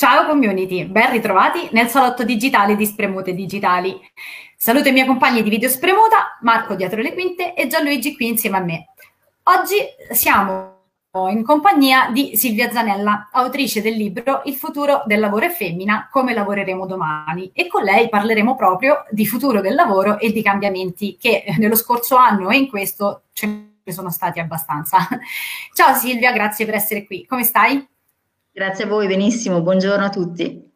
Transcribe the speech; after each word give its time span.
Ciao 0.00 0.24
community, 0.24 0.86
ben 0.86 1.10
ritrovati 1.10 1.68
nel 1.72 1.88
salotto 1.88 2.24
digitale 2.24 2.74
di 2.74 2.86
Spremute 2.86 3.34
Digitali. 3.34 4.00
Saluto 4.56 4.88
i 4.88 4.92
miei 4.92 5.04
compagni 5.04 5.42
di 5.42 5.50
video 5.50 5.68
Spremuta, 5.68 6.38
Marco 6.40 6.74
dietro 6.74 7.02
le 7.02 7.12
quinte 7.12 7.52
e 7.52 7.66
Gianluigi 7.66 8.14
qui 8.14 8.28
insieme 8.28 8.56
a 8.56 8.60
me. 8.60 8.86
Oggi 9.42 9.76
siamo 10.12 10.84
in 11.28 11.42
compagnia 11.44 12.08
di 12.12 12.34
Silvia 12.34 12.70
Zanella, 12.70 13.28
autrice 13.30 13.82
del 13.82 13.92
libro 13.92 14.40
Il 14.46 14.54
futuro 14.54 15.02
del 15.04 15.20
lavoro 15.20 15.44
è 15.44 15.50
femmina, 15.50 16.08
come 16.10 16.32
lavoreremo 16.32 16.86
domani 16.86 17.50
e 17.52 17.66
con 17.66 17.82
lei 17.82 18.08
parleremo 18.08 18.56
proprio 18.56 19.04
di 19.10 19.26
futuro 19.26 19.60
del 19.60 19.74
lavoro 19.74 20.18
e 20.18 20.32
di 20.32 20.42
cambiamenti 20.42 21.18
che 21.20 21.44
nello 21.58 21.76
scorso 21.76 22.16
anno 22.16 22.48
e 22.48 22.56
in 22.56 22.70
questo 22.70 23.24
ce 23.34 23.46
ne 23.84 23.92
sono 23.92 24.08
stati 24.08 24.40
abbastanza. 24.40 24.96
Ciao 25.76 25.94
Silvia, 25.94 26.32
grazie 26.32 26.64
per 26.64 26.76
essere 26.76 27.04
qui. 27.04 27.26
Come 27.26 27.44
stai? 27.44 27.86
Grazie 28.52 28.84
a 28.84 28.88
voi, 28.88 29.06
benissimo, 29.06 29.62
buongiorno 29.62 30.04
a 30.04 30.08
tutti. 30.08 30.68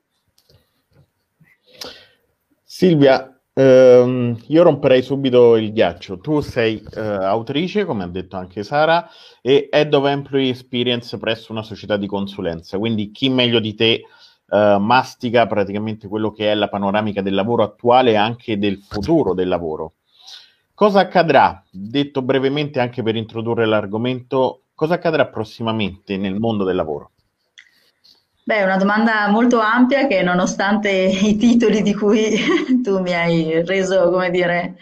Silvia, 2.63 3.41
ehm, 3.53 4.39
io 4.47 4.63
romperei 4.63 5.03
subito 5.03 5.57
il 5.57 5.73
ghiaccio. 5.73 6.19
Tu 6.19 6.39
sei 6.41 6.81
eh, 6.95 7.01
autrice, 7.01 7.85
come 7.85 8.05
ha 8.05 8.07
detto 8.07 8.37
anche 8.37 8.63
Sara, 8.63 9.09
e 9.43 9.69
Head 9.73 9.93
of 9.93 10.07
Employee 10.07 10.51
Experience 10.51 11.19
presso 11.19 11.51
una 11.51 11.65
società 11.65 11.97
di 11.97 12.07
consulenza, 12.07 12.79
quindi 12.79 13.11
chi 13.11 13.29
meglio 13.29 13.59
di 13.59 13.75
te 13.75 14.05
eh, 14.49 14.77
mastica 14.79 15.49
praticamente 15.49 16.07
quello 16.07 16.31
che 16.31 16.53
è 16.53 16.55
la 16.55 16.69
panoramica 16.69 17.23
del 17.23 17.35
lavoro 17.35 17.65
attuale 17.65 18.13
e 18.13 18.17
anche 18.17 18.57
del 18.57 18.79
futuro 18.79 19.35
del 19.35 19.49
lavoro. 19.49 19.95
Cosa 20.75 21.01
accadrà? 21.01 21.61
Detto 21.71 22.23
brevemente 22.23 22.79
anche 22.79 23.03
per 23.03 23.17
introdurre 23.17 23.67
l'argomento, 23.67 24.67
cosa 24.77 24.95
accadrà 24.95 25.27
prossimamente 25.27 26.17
nel 26.17 26.39
mondo 26.39 26.63
del 26.63 26.77
lavoro? 26.77 27.11
Beh, 28.47 28.57
è 28.57 28.63
una 28.63 28.77
domanda 28.77 29.27
molto 29.29 29.59
ampia 29.59 30.07
che 30.07 30.23
nonostante 30.23 30.91
i 30.91 31.37
titoli 31.37 31.81
di 31.81 31.95
cui 31.95 32.37
tu 32.85 33.01
mi 33.01 33.15
hai 33.15 33.65
reso, 33.65 34.11
come 34.11 34.31
dire, 34.31 34.77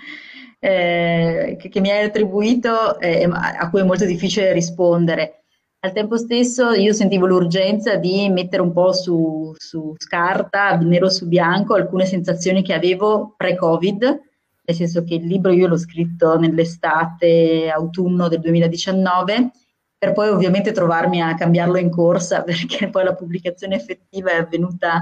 eh, 0.58 1.56
che, 1.56 1.80
mi 1.80 1.92
hai 1.92 2.04
attribuito, 2.04 2.98
eh, 2.98 3.22
a 3.22 3.70
cui 3.70 3.80
è 3.80 3.84
molto 3.84 4.04
difficile 4.04 4.52
rispondere. 4.52 5.44
Al 5.78 5.92
tempo 5.92 6.16
stesso 6.16 6.72
io 6.72 6.92
sentivo 6.92 7.26
l'urgenza 7.26 7.94
di 7.94 8.28
mettere 8.30 8.62
un 8.62 8.72
po' 8.72 8.92
su, 8.92 9.54
su 9.56 9.94
scarta, 9.96 10.76
nero 10.78 11.08
su 11.08 11.28
bianco, 11.28 11.74
alcune 11.74 12.04
sensazioni 12.04 12.64
che 12.64 12.74
avevo 12.74 13.34
pre-Covid, 13.36 14.02
nel 14.64 14.76
senso 14.76 15.04
che 15.04 15.14
il 15.14 15.26
libro 15.26 15.52
io 15.52 15.68
l'ho 15.68 15.78
scritto 15.78 16.36
nell'estate, 16.36 17.70
autunno 17.70 18.26
del 18.26 18.40
2019 18.40 19.50
per 20.02 20.14
poi 20.14 20.30
ovviamente 20.30 20.72
trovarmi 20.72 21.22
a 21.22 21.36
cambiarlo 21.36 21.78
in 21.78 21.88
corsa 21.88 22.42
perché 22.42 22.88
poi 22.88 23.04
la 23.04 23.14
pubblicazione 23.14 23.76
effettiva 23.76 24.32
è 24.32 24.38
avvenuta 24.38 25.00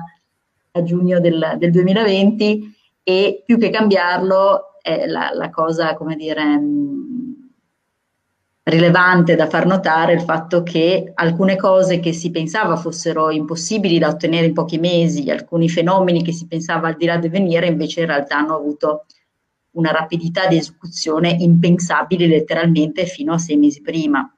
a 0.72 0.82
giugno 0.82 1.20
del, 1.20 1.54
del 1.56 1.70
2020 1.70 2.76
e 3.02 3.42
più 3.46 3.56
che 3.56 3.70
cambiarlo 3.70 4.78
è 4.82 5.06
la, 5.06 5.30
la 5.32 5.48
cosa, 5.48 5.94
come 5.94 6.16
dire, 6.16 6.44
mm, 6.44 7.32
rilevante 8.64 9.36
da 9.36 9.48
far 9.48 9.64
notare 9.64 10.12
il 10.12 10.20
fatto 10.20 10.62
che 10.62 11.12
alcune 11.14 11.56
cose 11.56 11.98
che 11.98 12.12
si 12.12 12.30
pensava 12.30 12.76
fossero 12.76 13.30
impossibili 13.30 13.98
da 13.98 14.08
ottenere 14.08 14.48
in 14.48 14.52
pochi 14.52 14.76
mesi, 14.76 15.30
alcuni 15.30 15.70
fenomeni 15.70 16.22
che 16.22 16.32
si 16.32 16.46
pensava 16.46 16.88
al 16.88 16.96
di 16.96 17.06
là 17.06 17.16
di 17.16 17.30
venire, 17.30 17.68
invece 17.68 18.00
in 18.00 18.06
realtà 18.06 18.36
hanno 18.36 18.54
avuto 18.54 19.06
una 19.70 19.92
rapidità 19.92 20.46
di 20.46 20.58
esecuzione 20.58 21.30
impensabile 21.30 22.26
letteralmente 22.26 23.06
fino 23.06 23.32
a 23.32 23.38
sei 23.38 23.56
mesi 23.56 23.80
prima. 23.80 24.30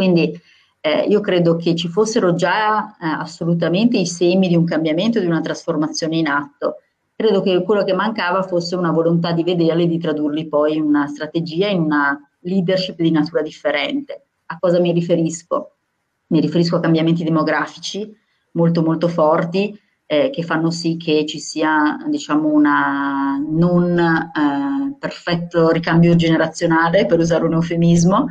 Quindi 0.00 0.32
eh, 0.80 1.02
io 1.02 1.20
credo 1.20 1.56
che 1.56 1.74
ci 1.74 1.88
fossero 1.88 2.34
già 2.34 2.96
eh, 2.96 3.06
assolutamente 3.06 3.98
i 3.98 4.06
semi 4.06 4.48
di 4.48 4.56
un 4.56 4.64
cambiamento, 4.64 5.20
di 5.20 5.26
una 5.26 5.42
trasformazione 5.42 6.16
in 6.16 6.26
atto. 6.26 6.76
Credo 7.14 7.42
che 7.42 7.62
quello 7.62 7.84
che 7.84 7.92
mancava 7.92 8.42
fosse 8.42 8.76
una 8.76 8.92
volontà 8.92 9.32
di 9.32 9.42
vederli 9.42 9.82
e 9.82 9.88
di 9.88 9.98
tradurli 9.98 10.48
poi 10.48 10.76
in 10.76 10.84
una 10.84 11.06
strategia, 11.06 11.68
in 11.68 11.82
una 11.82 12.18
leadership 12.40 12.96
di 12.96 13.10
natura 13.10 13.42
differente. 13.42 14.22
A 14.46 14.58
cosa 14.58 14.80
mi 14.80 14.90
riferisco? 14.92 15.72
Mi 16.28 16.40
riferisco 16.40 16.76
a 16.76 16.80
cambiamenti 16.80 17.22
demografici 17.22 18.16
molto 18.52 18.82
molto 18.82 19.06
forti 19.06 19.78
eh, 20.06 20.30
che 20.30 20.42
fanno 20.42 20.70
sì 20.70 20.96
che 20.96 21.26
ci 21.26 21.38
sia 21.38 21.98
diciamo 22.08 22.48
una 22.48 23.36
non 23.46 23.98
eh, 23.98 24.96
perfetto 24.98 25.68
ricambio 25.68 26.16
generazionale, 26.16 27.04
per 27.04 27.18
usare 27.18 27.44
un 27.44 27.52
eufemismo, 27.52 28.26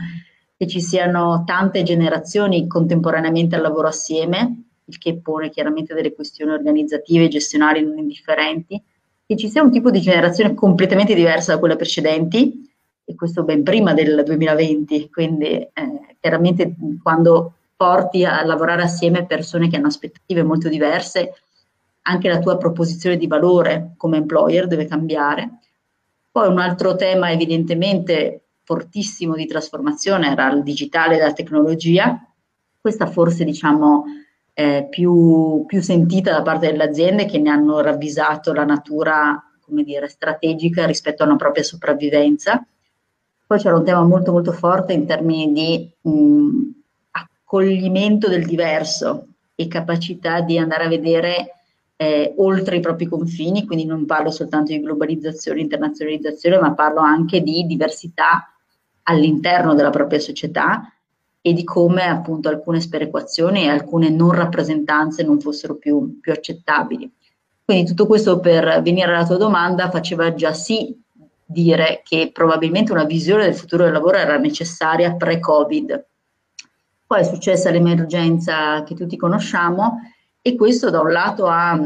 che 0.60 0.68
ci 0.68 0.82
siano 0.82 1.44
tante 1.46 1.84
generazioni 1.84 2.68
contemporaneamente 2.68 3.56
al 3.56 3.62
lavoro 3.62 3.88
assieme, 3.88 4.64
il 4.84 4.98
che 4.98 5.16
pone 5.22 5.50
chiaramente 5.50 5.94
delle 5.94 6.14
questioni 6.14 6.52
organizzative 6.52 7.24
e 7.24 7.30
gestionali 7.30 7.82
non 7.82 7.98
indifferenti, 7.98 8.84
che 9.26 9.38
ci 9.38 9.48
sia 9.48 9.64
un 9.64 9.72
tipo 9.72 9.90
di 9.90 10.02
generazione 10.02 10.54
completamente 10.56 11.14
diversa 11.14 11.54
da 11.54 11.60
quelle 11.60 11.78
precedenti, 11.78 12.70
e 13.06 13.16
questo 13.16 13.44
ben 13.44 13.64
prima 13.64 13.94
del 13.94 14.22
2020, 14.26 15.10
quindi 15.10 15.46
eh, 15.46 15.72
chiaramente 16.20 16.76
quando 17.02 17.54
porti 17.78 18.26
a 18.26 18.44
lavorare 18.44 18.82
assieme 18.82 19.26
persone 19.26 19.70
che 19.70 19.78
hanno 19.78 19.88
aspettative 19.88 20.44
molto 20.44 20.68
diverse, 20.68 21.36
anche 22.02 22.28
la 22.28 22.40
tua 22.40 22.58
proposizione 22.58 23.16
di 23.16 23.28
valore 23.28 23.94
come 23.96 24.18
employer 24.18 24.68
deve 24.68 24.88
cambiare. 24.88 25.60
Poi 26.30 26.50
un 26.50 26.60
altro 26.60 26.98
tema 26.98 27.32
evidentemente 27.32 28.42
fortissimo 28.70 29.34
di 29.34 29.48
trasformazione 29.48 30.30
era 30.30 30.52
il 30.52 30.62
digitale 30.62 31.16
e 31.16 31.20
la 31.20 31.34
tecnologia, 31.34 32.24
questa 32.80 33.08
forse 33.08 33.44
diciamo 33.44 34.04
eh, 34.54 34.86
più, 34.88 35.64
più, 35.66 35.82
sentita 35.82 36.34
da 36.34 36.44
parte 36.44 36.68
delle 36.68 36.84
aziende 36.84 37.26
che 37.26 37.40
ne 37.40 37.50
hanno 37.50 37.80
ravvisato 37.80 38.54
la 38.54 38.66
natura 38.66 39.44
come 39.60 39.82
dire, 39.82 40.08
strategica 40.08 40.86
rispetto 40.86 41.24
a 41.24 41.26
una 41.26 41.36
propria 41.36 41.64
sopravvivenza. 41.64 42.64
Poi 43.48 43.58
c'era 43.58 43.76
un 43.76 43.84
tema 43.84 44.04
molto 44.04 44.32
molto 44.32 44.52
forte 44.52 44.94
in 44.94 45.08
termini 45.08 45.52
di 45.52 45.92
mh, 46.02 46.70
accoglimento 47.10 48.30
del 48.30 48.46
diverso 48.46 49.30
e 49.56 49.68
capacità 49.68 50.42
di 50.42 50.60
andare 50.60 50.84
a 50.84 50.90
vedere 50.90 51.54
eh, 51.96 52.36
oltre 52.38 52.76
i 52.76 52.82
propri 52.82 53.08
confini, 53.08 53.66
quindi 53.66 53.86
non 53.86 54.06
parlo 54.06 54.30
soltanto 54.30 54.72
di 54.72 54.80
globalizzazione, 54.80 55.60
internazionalizzazione, 55.60 56.60
ma 56.60 56.76
parlo 56.76 57.00
anche 57.00 57.42
di 57.42 57.66
diversità 57.66 58.54
all'interno 59.10 59.74
della 59.74 59.90
propria 59.90 60.20
società 60.20 60.94
e 61.42 61.54
di 61.54 61.64
come 61.64 62.04
appunto 62.04 62.50
alcune 62.50 62.80
sperequazioni 62.80 63.64
e 63.64 63.70
alcune 63.70 64.10
non 64.10 64.32
rappresentanze 64.32 65.24
non 65.24 65.40
fossero 65.40 65.76
più, 65.76 66.20
più 66.20 66.32
accettabili. 66.32 67.12
Quindi 67.66 67.88
tutto 67.88 68.08
questo 68.08 68.40
per 68.40 68.82
venire 68.82 69.14
alla 69.14 69.26
tua 69.26 69.38
domanda 69.38 69.90
faceva 69.90 70.34
già 70.34 70.54
sì 70.54 70.96
dire 71.46 72.02
che 72.04 72.30
probabilmente 72.32 72.92
una 72.92 73.06
visione 73.06 73.44
del 73.44 73.56
futuro 73.56 73.84
del 73.84 73.94
lavoro 73.94 74.18
era 74.18 74.38
necessaria 74.38 75.16
pre-Covid. 75.16 76.06
Poi 77.08 77.20
è 77.20 77.24
successa 77.24 77.72
l'emergenza 77.72 78.84
che 78.84 78.94
tutti 78.94 79.18
conosciamo 79.18 80.00
e 80.42 80.56
questo 80.56 80.90
da 80.90 81.02
un 81.02 81.12
lato 81.12 81.48
ha 81.48 81.78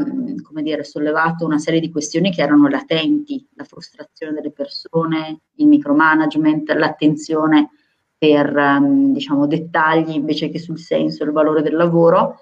dire, 0.62 0.84
sollevato 0.84 1.44
una 1.44 1.58
serie 1.58 1.80
di 1.80 1.90
questioni 1.90 2.30
che 2.30 2.42
erano 2.42 2.68
latenti, 2.68 3.46
la 3.54 3.64
frustrazione 3.64 4.32
delle 4.32 4.52
persone, 4.52 5.40
il 5.56 5.66
micromanagement, 5.66 6.70
l'attenzione 6.70 7.70
per 8.16 8.80
diciamo, 9.12 9.46
dettagli 9.46 10.14
invece 10.14 10.48
che 10.48 10.58
sul 10.58 10.78
senso 10.78 11.22
e 11.22 11.26
il 11.26 11.32
valore 11.32 11.62
del 11.62 11.74
lavoro 11.74 12.38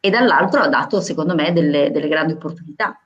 e 0.00 0.10
dall'altro 0.10 0.60
ha 0.60 0.68
dato 0.68 1.00
secondo 1.00 1.34
me 1.34 1.52
delle, 1.52 1.90
delle 1.90 2.08
grandi 2.08 2.34
opportunità. 2.34 2.98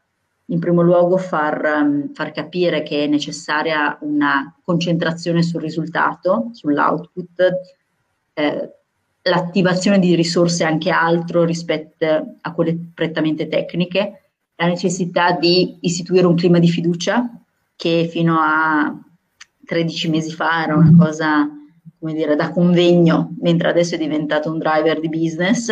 In 0.51 0.61
primo 0.61 0.83
luogo 0.83 1.17
far, 1.17 2.09
far 2.13 2.31
capire 2.33 2.83
che 2.83 3.05
è 3.05 3.07
necessaria 3.07 3.99
una 4.01 4.55
concentrazione 4.63 5.43
sul 5.43 5.61
risultato, 5.61 6.51
sull'output, 6.53 7.51
eh, 8.33 8.78
l'attivazione 9.29 9.99
di 9.99 10.15
risorse 10.15 10.65
anche 10.65 10.91
altro 10.91 11.45
rispetto 11.45 12.37
a 12.41 12.53
quelle 12.53 12.77
prettamente 12.95 13.49
tecniche, 13.49 14.31
la 14.57 14.67
necessità 14.67 15.33
di 15.33 15.79
istituire 15.83 16.27
un 16.27 16.35
clima 16.35 16.59
di 16.59 16.69
fiducia 16.69 17.31
che 17.77 18.09
fino 18.11 18.39
a 18.41 18.93
13 19.65 20.09
mesi 20.09 20.33
fa 20.33 20.65
era 20.65 20.75
una 20.75 20.95
cosa, 20.99 21.49
come 21.99 22.15
dire, 22.15 22.35
da 22.35 22.51
convegno, 22.51 23.35
mentre 23.41 23.69
adesso 23.69 23.95
è 23.95 23.99
diventato 23.99 24.51
un 24.51 24.59
driver 24.59 24.99
di 24.99 25.09
business, 25.09 25.71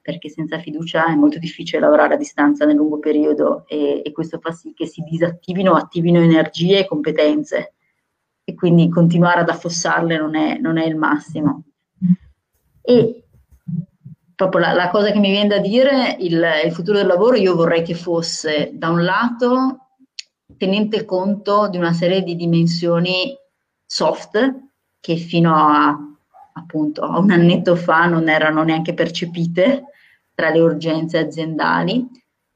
perché 0.00 0.28
senza 0.28 0.58
fiducia 0.58 1.06
è 1.06 1.14
molto 1.14 1.38
difficile 1.38 1.78
lavorare 1.78 2.14
a 2.14 2.16
distanza 2.16 2.64
nel 2.64 2.74
lungo 2.74 2.98
periodo 2.98 3.64
e, 3.68 4.02
e 4.04 4.10
questo 4.10 4.40
fa 4.40 4.50
sì 4.50 4.72
che 4.74 4.86
si 4.86 5.02
disattivino 5.02 5.74
attivino 5.74 6.20
energie 6.20 6.80
e 6.80 6.86
competenze 6.86 7.74
e 8.42 8.54
quindi 8.54 8.88
continuare 8.88 9.40
ad 9.40 9.48
affossarle 9.48 10.18
non 10.18 10.34
è, 10.34 10.58
non 10.58 10.76
è 10.76 10.84
il 10.84 10.96
massimo. 10.96 11.62
E 12.82 13.24
proprio 14.34 14.60
la, 14.60 14.72
la, 14.72 14.90
cosa 14.90 15.10
che 15.10 15.18
mi 15.18 15.30
viene 15.30 15.48
da 15.48 15.58
dire, 15.58 16.16
il, 16.20 16.44
il 16.64 16.72
futuro 16.72 16.98
del 16.98 17.06
lavoro, 17.06 17.36
io 17.36 17.54
vorrei 17.54 17.82
che 17.82 17.94
fosse 17.94 18.70
da 18.74 18.88
un 18.88 19.04
lato 19.04 19.78
tenente 20.56 21.04
conto 21.04 21.68
di 21.68 21.78
una 21.78 21.92
serie 21.92 22.22
di 22.22 22.36
dimensioni 22.36 23.36
soft 23.84 24.60
che 25.00 25.16
fino 25.16 25.54
a 25.54 26.12
appunto 26.54 27.02
a 27.02 27.18
un 27.18 27.30
annetto 27.30 27.76
fa 27.76 28.06
non 28.06 28.28
erano 28.28 28.62
neanche 28.62 28.94
percepite, 28.94 29.84
tra 30.34 30.50
le 30.50 30.60
urgenze 30.60 31.18
aziendali, 31.18 32.06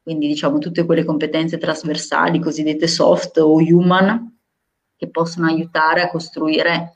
quindi 0.03 0.27
diciamo 0.27 0.59
tutte 0.59 0.85
quelle 0.85 1.05
competenze 1.05 1.59
trasversali, 1.59 2.39
cosiddette 2.39 2.87
soft 2.87 3.39
o 3.39 3.55
human, 3.55 4.35
che 4.97 5.11
possono 5.11 5.47
aiutare 5.47 6.03
a 6.03 6.11
costruire 6.11 6.95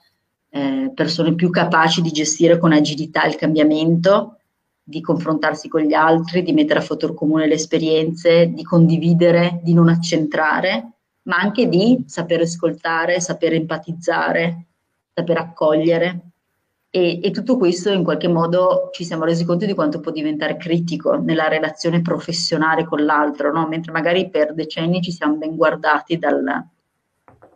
eh, 0.50 0.90
persone 0.94 1.34
più 1.34 1.50
capaci 1.50 2.02
di 2.02 2.10
gestire 2.10 2.58
con 2.58 2.72
agilità 2.72 3.24
il 3.24 3.36
cambiamento, 3.36 4.36
di 4.82 5.00
confrontarsi 5.00 5.68
con 5.68 5.82
gli 5.82 5.94
altri, 5.94 6.42
di 6.42 6.52
mettere 6.52 6.80
a 6.80 6.82
fattore 6.82 7.14
comune 7.14 7.46
le 7.46 7.54
esperienze, 7.54 8.52
di 8.52 8.64
condividere, 8.64 9.60
di 9.62 9.72
non 9.72 9.88
accentrare, 9.88 10.92
ma 11.22 11.36
anche 11.36 11.68
di 11.68 12.02
saper 12.06 12.40
ascoltare, 12.40 13.20
saper 13.20 13.54
empatizzare, 13.54 14.66
saper 15.14 15.38
accogliere. 15.38 16.20
E, 16.92 17.20
e, 17.22 17.30
tutto 17.30 17.56
questo 17.56 17.92
in 17.92 18.02
qualche 18.02 18.26
modo 18.26 18.90
ci 18.92 19.04
siamo 19.04 19.22
resi 19.22 19.44
conto 19.44 19.64
di 19.64 19.74
quanto 19.74 20.00
può 20.00 20.10
diventare 20.10 20.56
critico 20.56 21.14
nella 21.14 21.46
relazione 21.46 22.02
professionale 22.02 22.84
con 22.84 23.04
l'altro, 23.04 23.52
no? 23.52 23.68
mentre 23.68 23.92
magari 23.92 24.28
per 24.28 24.54
decenni 24.54 25.00
ci 25.00 25.12
siamo 25.12 25.36
ben 25.36 25.54
guardati 25.54 26.18
dal, 26.18 26.42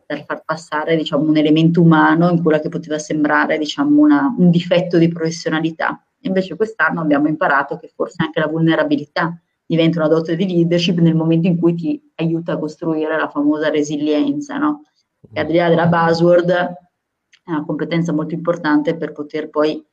per 0.07 0.25
far 0.25 0.43
passare 0.45 0.97
diciamo, 0.97 1.29
un 1.29 1.37
elemento 1.37 1.81
umano 1.81 2.31
in 2.31 2.43
quella 2.43 2.61
che 2.61 2.69
poteva 2.69 2.99
sembrare 2.99 3.59
diciamo, 3.59 4.01
una, 4.01 4.35
un 4.37 4.51
difetto 4.51 4.99
di 4.99 5.09
professionalità. 5.09 6.03
Invece 6.21 6.57
quest'anno 6.57 7.01
abbiamo 7.01 7.29
imparato 7.29 7.77
che 7.77 7.91
forse 7.95 8.23
anche 8.23 8.41
la 8.41 8.47
vulnerabilità 8.47 9.39
diventa 9.67 9.99
una 9.99 10.09
dote 10.09 10.37
di 10.37 10.47
leadership 10.47 10.99
nel 10.99 11.15
momento 11.15 11.47
in 11.47 11.59
cui 11.59 11.75
ti 11.75 12.13
aiuta 12.17 12.53
a 12.53 12.59
costruire 12.59 13.17
la 13.17 13.29
famosa 13.29 13.71
resilienza, 13.71 14.59
no? 14.59 14.85
E 15.33 15.41
al 15.41 15.47
di 15.47 15.57
là 15.57 15.69
della 15.69 15.87
buzzword 15.87 16.51
è 16.51 17.51
una 17.51 17.65
competenza 17.65 18.13
molto 18.13 18.35
importante 18.35 18.97
per 18.97 19.13
poter 19.13 19.51
poi 19.51 19.85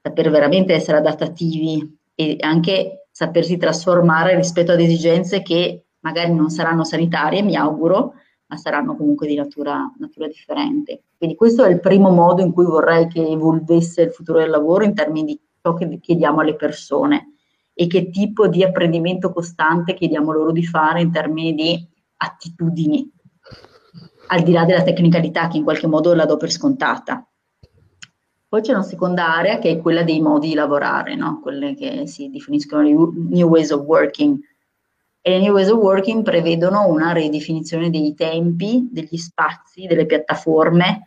saper 0.00 0.30
veramente 0.30 0.74
essere 0.74 0.98
adattativi 0.98 1.98
e 2.14 2.36
anche 2.40 3.06
sapersi 3.10 3.56
trasformare 3.56 4.34
rispetto 4.34 4.72
ad 4.72 4.80
esigenze 4.80 5.42
che 5.42 5.84
magari 6.00 6.32
non 6.32 6.50
saranno 6.50 6.84
sanitarie, 6.84 7.42
mi 7.42 7.56
auguro, 7.56 8.14
ma 8.52 8.58
saranno 8.58 8.94
comunque 8.96 9.26
di 9.26 9.34
natura, 9.34 9.90
natura 9.98 10.26
differente. 10.26 11.04
Quindi 11.16 11.36
questo 11.36 11.64
è 11.64 11.70
il 11.70 11.80
primo 11.80 12.10
modo 12.10 12.42
in 12.42 12.52
cui 12.52 12.66
vorrei 12.66 13.08
che 13.08 13.26
evolvesse 13.26 14.02
il 14.02 14.10
futuro 14.12 14.40
del 14.40 14.50
lavoro 14.50 14.84
in 14.84 14.94
termini 14.94 15.24
di 15.24 15.40
ciò 15.62 15.72
che 15.72 15.98
chiediamo 15.98 16.40
alle 16.40 16.54
persone 16.54 17.32
e 17.72 17.86
che 17.86 18.10
tipo 18.10 18.48
di 18.48 18.62
apprendimento 18.62 19.32
costante 19.32 19.94
chiediamo 19.94 20.32
loro 20.32 20.52
di 20.52 20.66
fare 20.66 21.00
in 21.00 21.10
termini 21.10 21.54
di 21.54 21.88
attitudini, 22.18 23.10
al 24.26 24.42
di 24.42 24.52
là 24.52 24.66
della 24.66 24.82
tecnicalità 24.82 25.48
che 25.48 25.56
in 25.56 25.64
qualche 25.64 25.86
modo 25.86 26.12
la 26.12 26.26
do 26.26 26.36
per 26.36 26.50
scontata. 26.50 27.26
Poi 28.46 28.60
c'è 28.60 28.72
una 28.72 28.82
seconda 28.82 29.34
area 29.34 29.58
che 29.58 29.70
è 29.70 29.80
quella 29.80 30.02
dei 30.02 30.20
modi 30.20 30.48
di 30.48 30.54
lavorare, 30.54 31.14
no? 31.14 31.40
quelle 31.40 31.74
che 31.74 32.06
si 32.06 32.28
definiscono 32.28 32.82
new 32.82 33.48
ways 33.48 33.70
of 33.70 33.80
working, 33.86 34.38
e 35.24 35.38
le 35.38 35.48
of 35.50 35.78
Working 35.78 36.24
prevedono 36.24 36.88
una 36.88 37.12
ridefinizione 37.12 37.90
dei 37.90 38.12
tempi, 38.14 38.88
degli 38.90 39.16
spazi, 39.16 39.86
delle 39.86 40.04
piattaforme 40.04 41.06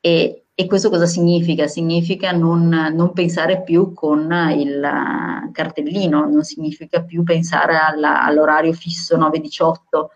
e, 0.00 0.44
e 0.54 0.66
questo 0.66 0.90
cosa 0.90 1.06
significa? 1.06 1.66
Significa 1.66 2.30
non, 2.30 2.68
non, 2.68 3.12
pensare 3.12 3.62
più 3.62 3.92
con 3.92 4.30
il 4.56 5.50
cartellino, 5.52 6.28
non 6.28 6.44
significa 6.44 7.02
più 7.02 7.24
pensare 7.24 7.76
alla, 7.76 8.22
all'orario 8.24 8.72
fisso 8.72 9.16
9-18, 9.16 10.06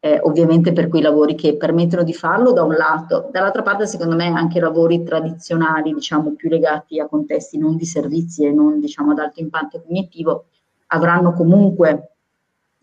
eh, 0.00 0.20
ovviamente 0.22 0.72
per 0.72 0.88
quei 0.88 1.00
lavori 1.00 1.34
che 1.36 1.56
permettono 1.56 2.02
di 2.02 2.12
farlo 2.12 2.52
da 2.52 2.62
un 2.62 2.74
lato, 2.74 3.28
dall'altra 3.32 3.62
parte 3.62 3.86
secondo 3.86 4.16
me 4.16 4.26
anche 4.26 4.60
lavori 4.60 5.02
tradizionali, 5.02 5.94
diciamo 5.94 6.34
più 6.34 6.48
legati 6.48 7.00
a 7.00 7.06
contesti 7.06 7.56
non 7.56 7.76
di 7.76 7.86
servizi 7.86 8.44
e 8.44 8.52
non 8.52 8.80
diciamo 8.80 9.12
ad 9.12 9.18
alto 9.18 9.40
impatto 9.40 9.80
cognitivo, 9.80 10.46
avranno 10.88 11.32
comunque 11.32 12.13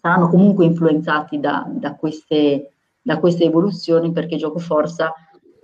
saranno 0.02 0.30
comunque 0.30 0.66
influenzati 0.66 1.40
da, 1.40 1.66
da, 1.70 1.96
queste, 1.96 2.72
da 3.02 3.20
queste, 3.20 3.46
evoluzioni 3.46 4.12
perché 4.12 4.36
gioco 4.36 4.58
forza 4.58 5.14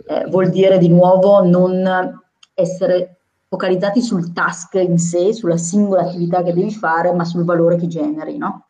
eh, 0.07 0.25
vuol 0.29 0.49
dire 0.49 0.77
di 0.77 0.89
nuovo 0.89 1.43
non 1.43 2.21
essere 2.53 3.17
focalizzati 3.49 4.01
sul 4.01 4.31
task 4.33 4.75
in 4.75 4.99
sé, 4.99 5.33
sulla 5.33 5.57
singola 5.57 6.03
attività 6.03 6.43
che 6.43 6.53
devi 6.53 6.71
fare, 6.71 7.13
ma 7.13 7.23
sul 7.23 7.45
valore 7.45 7.77
che 7.77 7.87
generi, 7.87 8.37
no? 8.37 8.67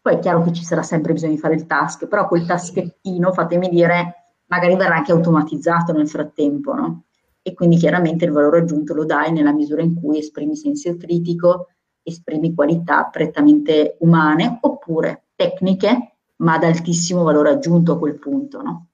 Poi 0.00 0.14
è 0.14 0.18
chiaro 0.18 0.42
che 0.42 0.52
ci 0.52 0.64
sarà 0.64 0.82
sempre 0.82 1.12
bisogno 1.12 1.34
di 1.34 1.38
fare 1.38 1.54
il 1.54 1.66
task, 1.66 2.06
però 2.06 2.28
quel 2.28 2.46
taschettino, 2.46 3.32
fatemi 3.32 3.68
dire, 3.68 4.14
magari 4.46 4.76
verrà 4.76 4.96
anche 4.96 5.12
automatizzato 5.12 5.92
nel 5.92 6.08
frattempo, 6.08 6.74
no? 6.74 7.02
E 7.42 7.54
quindi 7.54 7.76
chiaramente 7.76 8.26
il 8.26 8.32
valore 8.32 8.58
aggiunto 8.60 8.94
lo 8.94 9.04
dai 9.04 9.32
nella 9.32 9.52
misura 9.52 9.82
in 9.82 9.94
cui 9.94 10.18
esprimi 10.18 10.54
senso 10.56 10.96
critico, 10.96 11.68
esprimi 12.02 12.54
qualità 12.54 13.04
prettamente 13.04 13.96
umane 14.00 14.58
oppure 14.60 15.24
tecniche, 15.34 16.12
ma 16.36 16.54
ad 16.54 16.64
altissimo 16.64 17.22
valore 17.22 17.50
aggiunto 17.50 17.92
a 17.92 17.98
quel 17.98 18.18
punto. 18.18 18.62
No? 18.62 18.86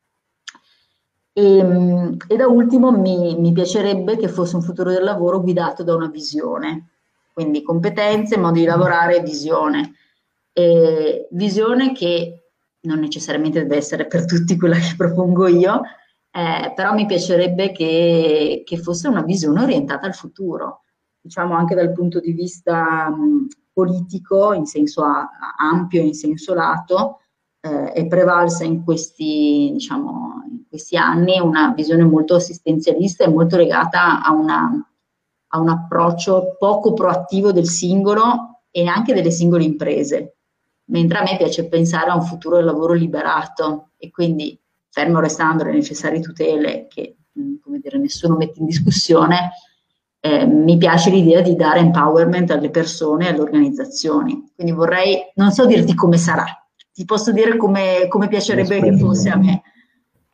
E, 1.32 1.58
ehm, 1.58 2.16
e, 2.26 2.36
da 2.36 2.46
ultimo 2.46 2.90
mi, 2.90 3.36
mi, 3.38 3.52
piacerebbe 3.52 4.16
che 4.16 4.28
fosse 4.28 4.56
un 4.56 4.62
futuro 4.62 4.90
del 4.90 5.04
lavoro 5.04 5.40
guidato 5.40 5.82
da 5.82 5.94
una 5.94 6.08
visione, 6.08 6.90
quindi 7.32 7.62
competenze, 7.62 8.38
modi 8.38 8.60
di 8.60 8.66
lavorare, 8.66 9.20
visione. 9.20 9.94
E 10.52 11.28
visione 11.32 11.92
che 11.92 12.44
non 12.80 13.00
necessariamente 13.00 13.60
deve 13.60 13.76
essere 13.76 14.06
per 14.06 14.24
tutti 14.24 14.56
quella 14.56 14.76
che 14.76 14.94
propongo 14.96 15.46
io, 15.48 15.82
eh, 16.30 16.72
però 16.74 16.94
mi 16.94 17.04
piacerebbe 17.04 17.72
che, 17.72 18.62
che 18.64 18.78
fosse 18.78 19.08
una 19.08 19.22
visione 19.22 19.62
orientata 19.62 20.06
al 20.06 20.14
futuro 20.14 20.84
diciamo 21.26 21.54
anche 21.54 21.74
dal 21.74 21.92
punto 21.92 22.20
di 22.20 22.32
vista 22.32 23.10
mh, 23.10 23.48
politico, 23.72 24.52
in 24.52 24.64
senso 24.64 25.02
a, 25.02 25.28
ampio, 25.58 26.00
in 26.00 26.14
senso 26.14 26.54
lato, 26.54 27.20
eh, 27.60 27.92
è 27.92 28.06
prevalsa 28.06 28.64
in 28.64 28.82
questi, 28.84 29.70
diciamo, 29.72 30.44
in 30.48 30.62
questi 30.68 30.96
anni 30.96 31.38
una 31.40 31.72
visione 31.74 32.04
molto 32.04 32.36
assistenzialista 32.36 33.24
e 33.24 33.28
molto 33.28 33.56
legata 33.56 34.22
a, 34.22 34.32
una, 34.32 34.88
a 35.48 35.58
un 35.58 35.68
approccio 35.68 36.56
poco 36.58 36.94
proattivo 36.94 37.52
del 37.52 37.66
singolo 37.66 38.62
e 38.70 38.86
anche 38.86 39.12
delle 39.12 39.30
singole 39.30 39.64
imprese, 39.64 40.36
mentre 40.86 41.18
a 41.18 41.22
me 41.22 41.36
piace 41.36 41.68
pensare 41.68 42.10
a 42.10 42.14
un 42.14 42.22
futuro 42.22 42.56
del 42.56 42.66
lavoro 42.66 42.92
liberato 42.92 43.90
e 43.96 44.10
quindi 44.10 44.58
fermo 44.88 45.18
restando 45.18 45.64
le 45.64 45.72
necessarie 45.72 46.20
tutele 46.20 46.86
che 46.88 47.16
come 47.62 47.78
dire, 47.80 47.98
nessuno 47.98 48.36
mette 48.36 48.60
in 48.60 48.66
discussione, 48.66 49.50
eh, 50.26 50.44
mi 50.44 50.76
piace 50.76 51.10
l'idea 51.10 51.40
di 51.40 51.54
dare 51.54 51.78
empowerment 51.78 52.50
alle 52.50 52.70
persone 52.70 53.26
e 53.26 53.28
alle 53.30 53.40
organizzazioni. 53.40 54.50
Quindi 54.54 54.72
vorrei, 54.72 55.30
non 55.36 55.52
so 55.52 55.66
dirti 55.66 55.94
come 55.94 56.16
sarà, 56.16 56.44
ti 56.92 57.04
posso 57.04 57.30
dire 57.30 57.56
come, 57.56 58.06
come 58.08 58.26
piacerebbe 58.26 58.80
che 58.80 58.96
fosse 58.96 59.30
a 59.30 59.36
me. 59.36 59.62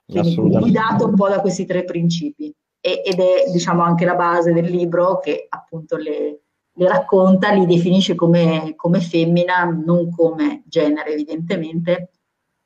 Quindi 0.07 0.35
guidato 0.37 1.07
un 1.07 1.15
po' 1.15 1.29
da 1.29 1.41
questi 1.41 1.67
tre 1.67 1.85
principi. 1.85 2.55
E, 2.81 3.03
ed 3.05 3.21
è 3.21 3.51
diciamo 3.53 3.83
anche 3.83 4.05
la 4.05 4.17
base 4.17 4.53
del 4.53 4.65
libro 4.65 5.19
che 5.21 5.47
appunto 5.49 5.97
le, 5.97 6.41
le 6.73 6.89
racconta, 6.89 7.53
li 7.53 7.67
definisce 7.67 8.15
come, 8.15 8.73
come 8.75 9.01
femmina, 9.01 9.65
non 9.65 10.11
come 10.11 10.63
genere 10.67 11.13
evidentemente, 11.13 12.11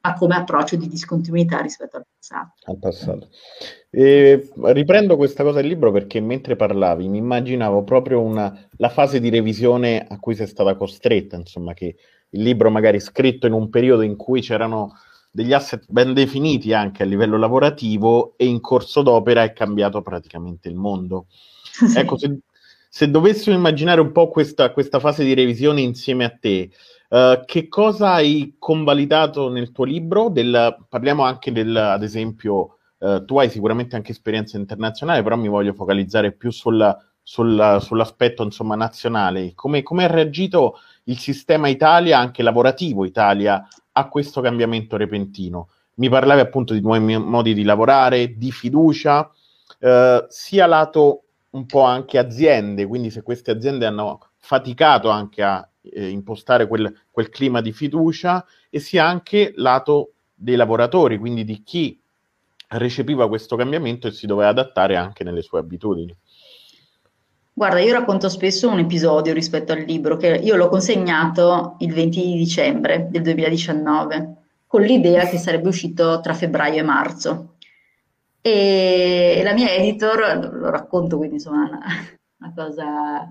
ma 0.07 0.15
come 0.15 0.37
approccio 0.37 0.77
di 0.77 0.87
discontinuità 0.87 1.61
rispetto 1.61 1.97
al 1.97 2.07
passato. 2.17 2.53
Al 2.65 2.79
passato. 2.79 3.29
E 3.91 4.49
riprendo 4.67 5.17
questa 5.17 5.43
cosa 5.43 5.61
del 5.61 5.69
libro 5.69 5.91
perché 5.91 6.21
mentre 6.21 6.55
parlavi 6.55 7.09
mi 7.09 7.19
immaginavo 7.19 7.83
proprio 7.83 8.21
una, 8.21 8.57
la 8.77 8.89
fase 8.89 9.21
di 9.21 9.31
revisione 9.31 10.07
a 10.09 10.19
cui 10.19 10.35
sei 10.35 10.47
stata 10.47 10.77
costretta, 10.77 11.37
insomma, 11.37 11.75
che 11.75 11.97
il 12.31 12.43
libro 12.43 12.71
magari 12.71 13.01
scritto 13.01 13.47
in 13.47 13.53
un 13.53 13.69
periodo 13.69 14.03
in 14.03 14.17
cui 14.17 14.41
c'erano 14.41 14.93
degli 15.31 15.53
asset 15.53 15.85
ben 15.89 16.15
definiti 16.15 16.73
anche 16.73 17.03
a 17.03 17.07
livello 17.07 17.37
lavorativo 17.37 18.35
e 18.37 18.47
in 18.47 18.61
corso 18.61 19.03
d'opera 19.03 19.43
è 19.43 19.53
cambiato 19.53 20.03
praticamente 20.03 20.69
il 20.69 20.77
mondo. 20.77 21.27
Sì. 21.77 21.99
Ecco, 21.99 22.17
se, 22.17 22.39
se, 22.89 23.11
dovessimo 23.11 23.55
immaginare 23.55 24.01
un 24.01 24.11
po' 24.11 24.31
questa, 24.31 24.73
questa 24.73 24.99
fase 24.99 25.25
di 25.25 25.35
revisione 25.35 25.83
insieme 25.83 26.25
a 26.25 26.31
te, 26.31 26.71
Uh, 27.09 27.45
che 27.45 27.69
cosa 27.69 28.15
hai 28.15 28.57
convalidato 28.59 29.49
nel 29.49 29.71
tuo 29.71 29.85
libro? 29.85 30.29
Del, 30.29 30.87
parliamo 30.89 31.23
anche 31.23 31.53
del, 31.53 31.77
ad 31.77 32.03
esempio, 32.03 32.79
uh, 32.99 33.25
tu 33.25 33.39
hai 33.39 33.49
sicuramente 33.49 33.95
anche 33.95 34.11
esperienza 34.13 34.57
internazionale, 34.57 35.23
però 35.23 35.37
mi 35.37 35.49
voglio 35.49 35.73
focalizzare 35.73 36.33
più 36.33 36.51
sulla, 36.51 37.01
sulla, 37.23 37.79
sull'aspetto 37.79 38.43
insomma, 38.43 38.75
nazionale. 38.75 39.53
Come, 39.55 39.83
come 39.83 40.05
ha 40.05 40.09
reagito 40.09 40.81
il 41.05 41.19
sistema 41.19 41.69
Italia, 41.69 42.19
anche 42.19 42.43
lavorativo 42.43 43.05
Italia, 43.05 43.67
a 43.93 44.09
questo 44.09 44.41
cambiamento 44.41 44.97
repentino? 44.97 45.69
Mi 45.95 46.09
parlavi 46.09 46.41
appunto 46.41 46.75
di 46.75 46.81
nuovi 46.81 47.17
modi 47.17 47.55
di 47.55 47.63
lavorare, 47.63 48.37
di 48.37 48.51
fiducia, 48.51 49.31
uh, 49.81 50.27
sia 50.29 50.67
lato 50.67 51.23
un 51.51 51.67
po' 51.67 51.83
anche 51.83 52.19
aziende, 52.19 52.87
quindi 52.87 53.11
se 53.11 53.23
queste 53.23 53.51
aziende 53.51 53.87
hanno 53.87 54.21
faticato 54.37 55.09
anche 55.09 55.43
a 55.43 55.67
eh, 55.93 56.09
impostare 56.09 56.67
quel, 56.67 56.93
quel 57.11 57.29
clima 57.29 57.61
di 57.61 57.73
fiducia 57.73 58.45
e 58.71 58.79
sia 58.79 59.07
anche 59.07 59.53
lato 59.57 60.13
dei 60.35 60.57
lavoratori, 60.57 61.19
quindi 61.19 61.45
di 61.45 61.63
chi 61.63 61.99
recepiva 62.69 63.29
questo 63.29 63.57
cambiamento 63.57 64.09
e 64.09 64.13
si 64.13 64.27
doveva 64.27 64.51
adattare 64.51 64.97
anche 64.97 65.25
nelle 65.25 65.43
sue 65.43 65.59
abitudini. 65.59 66.15
Guarda, 67.53 67.81
io 67.81 67.93
racconto 67.95 68.29
spesso 68.29 68.69
un 68.69 68.81
episodio 68.81 69.33
rispetto 69.33 69.73
al 69.73 69.81
libro, 69.81 70.19
che 70.19 70.29
io 70.29 70.57
l'ho 70.57 70.69
consegnato 70.69 71.77
il 71.79 71.95
20 71.95 72.21
di 72.21 72.37
dicembre 72.37 73.09
del 73.11 73.23
2019, 73.23 74.35
con 74.67 74.83
l'idea 74.83 75.27
che 75.27 75.39
sarebbe 75.39 75.69
uscito 75.69 76.21
tra 76.21 76.35
febbraio 76.35 76.81
e 76.81 76.83
marzo. 76.83 77.55
E 78.43 79.41
la 79.43 79.55
mia 79.55 79.71
editor, 79.71 80.51
lo 80.53 80.69
racconto 80.69 81.17
quindi 81.17 81.37
insomma 81.37 81.67
una, 81.67 81.81
una 82.41 82.53
cosa 82.55 83.29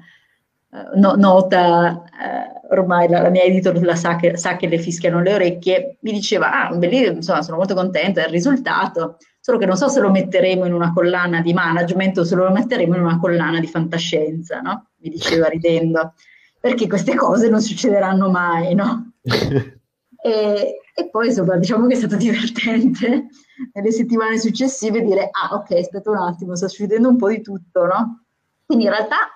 no, 0.96 1.16
nota, 1.16 2.04
eh, 2.04 2.68
ormai 2.72 3.08
la, 3.08 3.22
la, 3.22 3.30
mia 3.30 3.44
editor 3.44 3.82
la 3.82 3.96
sa 3.96 4.16
che, 4.16 4.38
sa 4.38 4.56
che 4.56 4.68
le 4.68 4.78
fischiano 4.78 5.22
le 5.22 5.34
orecchie, 5.34 5.98
mi 6.02 6.12
diceva, 6.12 6.68
ah, 6.68 6.76
bellissimo, 6.76 7.16
insomma 7.16 7.42
sono 7.42 7.58
molto 7.58 7.74
contenta 7.74 8.22
del 8.22 8.32
risultato, 8.32 9.18
solo 9.40 9.58
che 9.58 9.66
non 9.66 9.78
so 9.78 9.88
se 9.88 10.00
lo 10.00 10.10
metteremo 10.10 10.66
in 10.66 10.74
una 10.74 10.92
collana 10.92 11.42
di 11.42 11.54
management 11.54 12.18
o 12.18 12.24
se 12.24 12.36
lo 12.36 12.50
metteremo 12.52 12.96
in 12.96 13.02
una 13.02 13.20
collana 13.20 13.60
di 13.60 13.68
fantascienza, 13.68 14.60
no? 14.62 14.90
Mi 14.98 15.10
diceva 15.10 15.48
ridendo, 15.48 16.14
perché 16.60 16.88
queste 16.88 17.16
cose 17.16 17.50
non 17.50 17.62
succederanno 17.62 18.30
mai, 18.30 18.74
no? 18.74 19.14
e, 19.22 20.80
e, 20.94 21.10
poi 21.12 21.28
insomma 21.28 21.58
diciamo 21.58 21.86
che 21.88 21.94
è 21.94 21.98
stato 21.98 22.16
divertente 22.16 23.28
nelle 23.74 23.92
settimane 23.92 24.40
successive 24.40 25.02
dire, 25.02 25.30
ah 25.32 25.56
ok, 25.56 25.72
aspetta 25.72 26.10
un 26.10 26.18
attimo, 26.18 26.56
sta 26.56 26.68
succedendo 26.68 27.10
un 27.10 27.18
po' 27.18 27.30
di 27.30 27.42
tutto, 27.42 27.86
no? 27.86 28.26
Quindi 28.66 28.86
in 28.86 28.90
realtà 28.90 29.30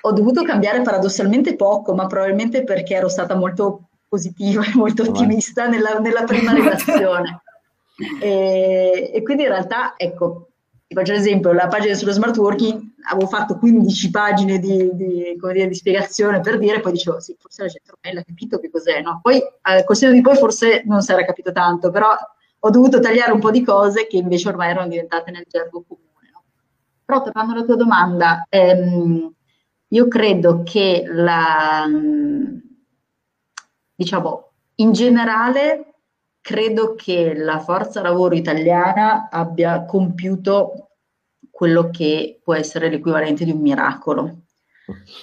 ho 0.00 0.12
dovuto 0.12 0.42
cambiare 0.42 0.82
paradossalmente 0.82 1.56
poco, 1.56 1.94
ma 1.94 2.06
probabilmente 2.06 2.64
perché 2.64 2.94
ero 2.94 3.08
stata 3.08 3.34
molto 3.34 3.88
positiva 4.08 4.64
e 4.64 4.74
molto 4.74 5.02
ottimista 5.02 5.66
nella, 5.66 5.98
nella 5.98 6.24
prima 6.24 6.52
redazione. 6.52 7.40
E, 8.20 9.12
e, 9.14 9.22
quindi 9.22 9.44
in 9.44 9.50
realtà, 9.50 9.94
ecco, 9.96 10.48
ti 10.84 10.96
faccio 10.96 11.12
l'esempio, 11.12 11.52
la 11.52 11.68
pagina 11.68 11.94
sullo 11.94 12.10
smart 12.10 12.36
working, 12.36 12.82
avevo 13.08 13.28
fatto 13.28 13.56
15 13.56 14.10
pagine 14.10 14.58
di, 14.58 14.90
di, 14.94 15.36
dire, 15.40 15.68
di 15.68 15.74
spiegazione 15.74 16.40
per 16.40 16.58
dire, 16.58 16.80
poi 16.80 16.90
dicevo, 16.90 17.20
sì, 17.20 17.36
forse 17.38 17.62
la 17.62 17.68
gente 17.68 17.92
ormai 17.92 18.14
l'ha 18.16 18.24
capito 18.24 18.58
che 18.58 18.68
cos'è, 18.68 19.00
no? 19.00 19.20
Poi, 19.22 19.36
eh, 19.36 19.84
col 19.84 19.96
di 19.96 20.20
poi 20.22 20.36
forse 20.36 20.82
non 20.86 21.02
si 21.02 21.12
era 21.12 21.24
capito 21.24 21.52
tanto, 21.52 21.92
però 21.92 22.08
ho 22.58 22.70
dovuto 22.70 22.98
tagliare 22.98 23.30
un 23.30 23.38
po' 23.38 23.52
di 23.52 23.62
cose 23.62 24.08
che 24.08 24.16
invece 24.16 24.48
ormai 24.48 24.70
erano 24.70 24.88
diventate 24.88 25.30
nel 25.30 25.44
gergo 25.46 25.84
comune. 25.86 26.30
No? 26.32 26.42
Però 27.04 27.22
tornando 27.22 27.52
alla 27.52 27.64
tua 27.64 27.76
domanda, 27.76 28.44
ehm, 28.48 29.32
io 29.94 30.08
credo 30.08 30.62
che 30.64 31.04
la, 31.06 31.88
diciamo, 33.94 34.50
in 34.76 34.92
generale 34.92 35.94
credo 36.40 36.94
che 36.96 37.34
la 37.36 37.60
forza 37.60 38.02
lavoro 38.02 38.34
italiana 38.34 39.28
abbia 39.30 39.84
compiuto 39.84 40.88
quello 41.48 41.90
che 41.90 42.40
può 42.42 42.54
essere 42.54 42.90
l'equivalente 42.90 43.44
di 43.44 43.52
un 43.52 43.60
miracolo, 43.60 44.42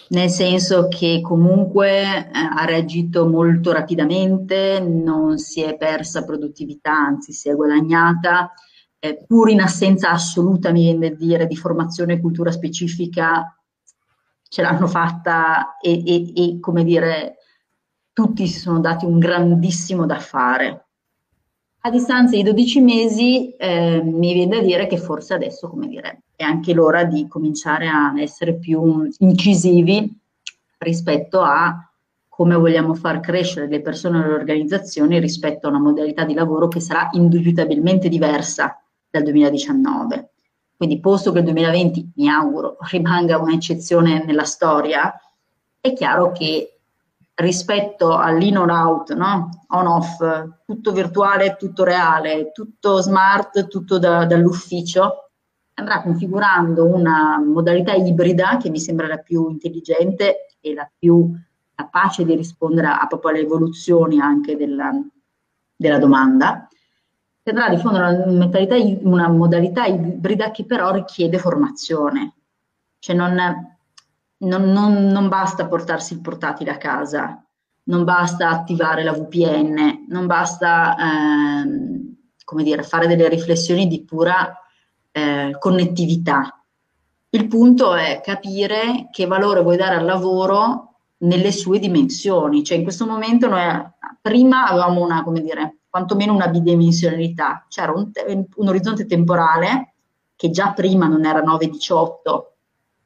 nel 0.10 0.30
senso 0.30 0.88
che 0.88 1.20
comunque 1.22 1.90
eh, 1.92 2.30
ha 2.32 2.64
reagito 2.64 3.28
molto 3.28 3.74
rapidamente, 3.74 4.80
non 4.80 5.38
si 5.38 5.62
è 5.62 5.76
persa 5.76 6.24
produttività, 6.24 6.94
anzi 6.94 7.34
si 7.34 7.50
è 7.50 7.54
guadagnata, 7.56 8.54
eh, 9.00 9.26
pur 9.28 9.50
in 9.50 9.60
assenza 9.60 10.12
assoluta, 10.12 10.72
mi 10.72 10.84
viene 10.84 11.10
da 11.10 11.16
dire, 11.16 11.46
di 11.46 11.58
formazione 11.58 12.14
e 12.14 12.22
cultura 12.22 12.52
specifica, 12.52 13.61
ce 14.52 14.62
l'hanno 14.62 14.86
fatta 14.86 15.78
e, 15.80 16.04
e, 16.06 16.34
e 16.36 16.60
come 16.60 16.84
dire, 16.84 17.38
tutti 18.12 18.48
si 18.48 18.60
sono 18.60 18.82
dati 18.82 19.06
un 19.06 19.18
grandissimo 19.18 20.06
da 20.06 20.20
fare. 20.20 20.88
A 21.84 21.90
distanza 21.90 22.36
di 22.36 22.44
12 22.44 22.82
mesi 22.82 23.56
eh, 23.56 24.02
mi 24.04 24.34
viene 24.34 24.58
da 24.58 24.62
dire 24.62 24.88
che 24.88 24.98
forse 24.98 25.36
adesso, 25.36 25.70
come 25.70 25.88
dire, 25.88 26.24
è 26.36 26.44
anche 26.44 26.74
l'ora 26.74 27.06
di 27.06 27.30
cominciare 27.30 27.88
a 27.88 28.14
essere 28.18 28.56
più 28.56 29.10
incisivi 29.20 30.14
rispetto 30.80 31.40
a 31.40 31.90
come 32.28 32.56
vogliamo 32.56 32.94
far 32.94 33.22
crescere 33.22 33.70
le 33.70 33.80
persone 33.80 34.22
e 34.22 34.28
le 34.28 34.34
organizzazioni 34.34 35.18
rispetto 35.22 35.68
a 35.68 35.70
una 35.70 35.80
modalità 35.80 36.26
di 36.26 36.34
lavoro 36.34 36.68
che 36.68 36.82
sarà 36.82 37.08
indubitabilmente 37.14 38.10
diversa 38.10 38.84
dal 39.10 39.24
2019. 39.24 40.32
Quindi, 40.82 41.00
posto 41.00 41.32
che 41.32 41.38
il 41.38 41.44
2020, 41.44 42.14
mi 42.16 42.28
auguro, 42.28 42.78
rimanga 42.90 43.38
un'eccezione 43.38 44.26
nella 44.26 44.46
storia, 44.46 45.14
è 45.80 45.94
chiaro 45.94 46.32
che 46.32 46.80
rispetto 47.36 48.18
all'in 48.18 48.58
or 48.58 48.72
out, 48.72 49.14
no? 49.14 49.66
on 49.68 49.86
off, 49.86 50.24
tutto 50.66 50.92
virtuale, 50.92 51.56
tutto 51.60 51.84
reale, 51.84 52.52
tutto 52.52 53.00
smart, 53.00 53.68
tutto 53.68 54.00
da, 54.00 54.26
dall'ufficio, 54.26 55.30
andrà 55.76 56.02
configurando 56.02 56.88
una 56.88 57.38
modalità 57.38 57.94
ibrida 57.94 58.58
che 58.58 58.72
mi 58.72 58.80
sembra 58.80 59.06
la 59.06 59.18
più 59.18 59.52
intelligente 59.52 60.48
e 60.60 60.74
la 60.74 60.90
più 60.98 61.32
capace 61.76 62.26
di 62.26 62.36
rispondere 62.36 62.88
a, 62.88 63.06
proprio 63.06 63.30
alle 63.30 63.42
evoluzioni 63.42 64.20
anche 64.20 64.58
della, 64.58 64.92
della 65.76 66.00
domanda, 66.00 66.68
che 67.44 67.50
andrà 67.50 67.66
a 67.66 67.70
diffondere 67.70 68.24
una, 68.26 69.00
una 69.02 69.28
modalità 69.30 69.86
ibrida 69.86 70.52
che 70.52 70.66
però 70.66 70.92
richiede 70.92 71.40
formazione. 71.40 72.34
Cioè 73.00 73.16
non, 73.16 73.34
non, 74.38 74.64
non, 74.72 75.08
non 75.08 75.28
basta 75.28 75.68
portarsi 75.68 76.14
il 76.14 76.22
portatile 76.22 76.72
a 76.72 76.78
casa, 76.78 77.44
non 77.84 78.04
basta 78.04 78.50
attivare 78.50 79.04
la 79.04 79.14
VPN, 79.14 80.06
non 80.08 80.28
basta 80.28 80.96
ehm, 80.98 82.16
come 82.44 82.64
dire, 82.64 82.84
fare 82.84 83.08
delle 83.08 83.28
riflessioni 83.28 83.88
di 83.88 84.04
pura 84.04 84.56
eh, 85.12 85.56
connettività. 85.58 86.64
Il 87.30 87.48
punto 87.48 87.96
è 87.96 88.22
capire 88.24 89.08
che 89.10 89.26
valore 89.26 89.62
vuoi 89.62 89.78
dare 89.78 89.96
al 89.96 90.06
lavoro 90.06 90.96
nelle 91.20 91.52
sue 91.52 91.80
dimensioni. 91.80 92.64
Cioè 92.64 92.78
in 92.78 92.84
questo 92.84 93.08
momento 93.08 93.48
noi 93.48 93.64
prima 94.22 94.68
avevamo 94.68 95.02
una, 95.02 95.24
come 95.24 95.42
dire, 95.42 95.78
quantomeno 95.92 96.34
una 96.34 96.48
bidimensionalità, 96.48 97.66
c'era 97.68 97.92
un, 97.92 98.10
un 98.56 98.68
orizzonte 98.68 99.06
temporale 99.06 99.94
che 100.38 100.50
già 100.50 100.72
prima 100.72 101.08
non 101.08 101.26
era 101.26 101.44
9-18 101.44 102.44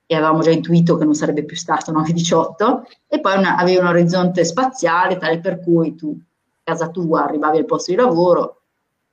e 0.05 0.15
avevamo 0.15 0.43
già 0.43 0.51
intuito 0.51 0.95
che 0.95 1.03
non 1.03 1.15
sarebbe 1.15 1.43
più 1.45 1.55
stato 1.57 1.91
9-18, 1.91 2.81
e 3.07 3.19
poi 3.19 3.37
una, 3.37 3.57
avevi 3.57 3.77
un 3.77 3.87
orizzonte 3.87 4.45
spaziale 4.45 5.17
tale 5.17 5.39
per 5.39 5.59
cui 5.59 5.95
tu, 5.95 6.15
a 6.15 6.59
casa 6.63 6.89
tua, 6.89 7.23
arrivavi 7.23 7.57
al 7.57 7.65
posto 7.65 7.89
di 7.91 7.97
lavoro, 7.97 8.61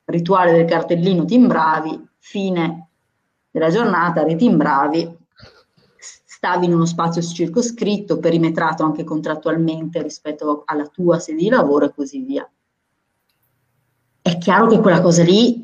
rituale 0.05 0.52
del 0.52 0.67
cartellino, 0.67 1.25
timbravi, 1.25 2.09
fine 2.19 2.88
della 3.50 3.71
giornata, 3.71 4.23
ritimbravi, 4.23 5.17
stavi 5.99 6.67
in 6.67 6.75
uno 6.75 6.85
spazio 6.85 7.23
circoscritto, 7.23 8.19
perimetrato 8.19 8.85
anche 8.85 9.02
contrattualmente 9.02 10.02
rispetto 10.02 10.62
alla 10.67 10.87
tua 10.88 11.19
sede 11.19 11.38
di 11.38 11.49
lavoro 11.49 11.87
e 11.87 11.95
così 11.95 12.21
via. 12.21 12.47
È 14.23 14.38
chiaro 14.38 14.69
che 14.69 14.79
quella 14.79 15.00
cosa 15.00 15.23
lì 15.23 15.62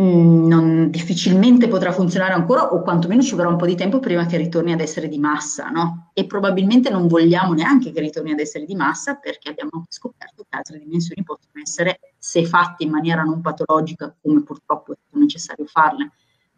Mm, 0.00 0.46
non, 0.46 0.90
difficilmente 0.90 1.68
potrà 1.68 1.92
funzionare 1.92 2.32
ancora 2.32 2.72
o 2.72 2.80
quantomeno 2.80 3.20
ci 3.20 3.34
vorrà 3.34 3.48
un 3.48 3.56
po' 3.56 3.66
di 3.66 3.74
tempo 3.74 3.98
prima 3.98 4.24
che 4.24 4.38
ritorni 4.38 4.72
ad 4.72 4.80
essere 4.80 5.08
di 5.08 5.18
massa, 5.18 5.68
no? 5.68 6.10
E 6.14 6.24
probabilmente 6.24 6.88
non 6.88 7.06
vogliamo 7.06 7.52
neanche 7.52 7.92
che 7.92 8.00
ritorni 8.00 8.32
ad 8.32 8.38
essere 8.38 8.64
di 8.64 8.74
massa 8.74 9.16
perché 9.16 9.50
abbiamo 9.50 9.84
scoperto 9.90 10.46
che 10.48 10.56
altre 10.56 10.78
dimensioni 10.78 11.22
possono 11.22 11.60
essere, 11.62 12.00
se 12.16 12.46
fatte 12.46 12.84
in 12.84 12.90
maniera 12.90 13.24
non 13.24 13.42
patologica, 13.42 14.14
come 14.22 14.42
purtroppo 14.42 14.92
è 14.92 14.96
necessario 15.18 15.66
farle 15.66 16.12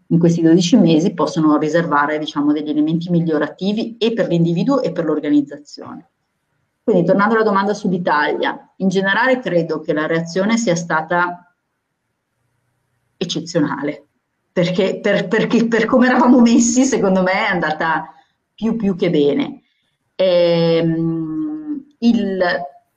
in 0.07 0.19
questi 0.21 0.41
12 0.41 0.77
mesi, 0.77 1.13
possono 1.13 1.57
riservare 1.59 2.19
diciamo, 2.19 2.53
degli 2.53 2.69
elementi 2.69 3.11
migliorativi 3.11 3.97
e 3.99 4.13
per 4.13 4.29
l'individuo 4.29 4.83
e 4.83 4.93
per 4.93 5.05
l'organizzazione. 5.05 6.12
Quindi 6.85 7.05
tornando 7.05 7.35
alla 7.35 7.45
domanda 7.45 7.75
sull'Italia, 7.75 8.73
in 8.77 8.89
generale 8.89 9.39
credo 9.39 9.81
che 9.81 9.93
la 9.93 10.07
reazione 10.07 10.57
sia 10.57 10.75
stata 10.75 11.55
eccezionale, 13.17 14.07
perché 14.51 14.99
per, 15.01 15.29
perché 15.29 15.69
per 15.69 15.85
come 15.85 16.09
eravamo 16.09 16.41
messi, 16.41 16.85
secondo 16.85 17.23
me, 17.23 17.33
è 17.33 17.51
andata 17.51 18.13
più 18.53 18.77
più 18.77 18.97
che 18.97 19.11
bene. 19.11 19.63
Ehm, 20.17 21.85
il, 21.99 22.43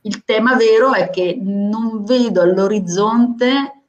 il, 0.01 0.24
tema 0.24 0.56
vero 0.56 0.94
è 0.94 1.10
che 1.12 1.38
non 1.39 2.04
vedo 2.04 2.42
all'orizzonte 2.42 3.84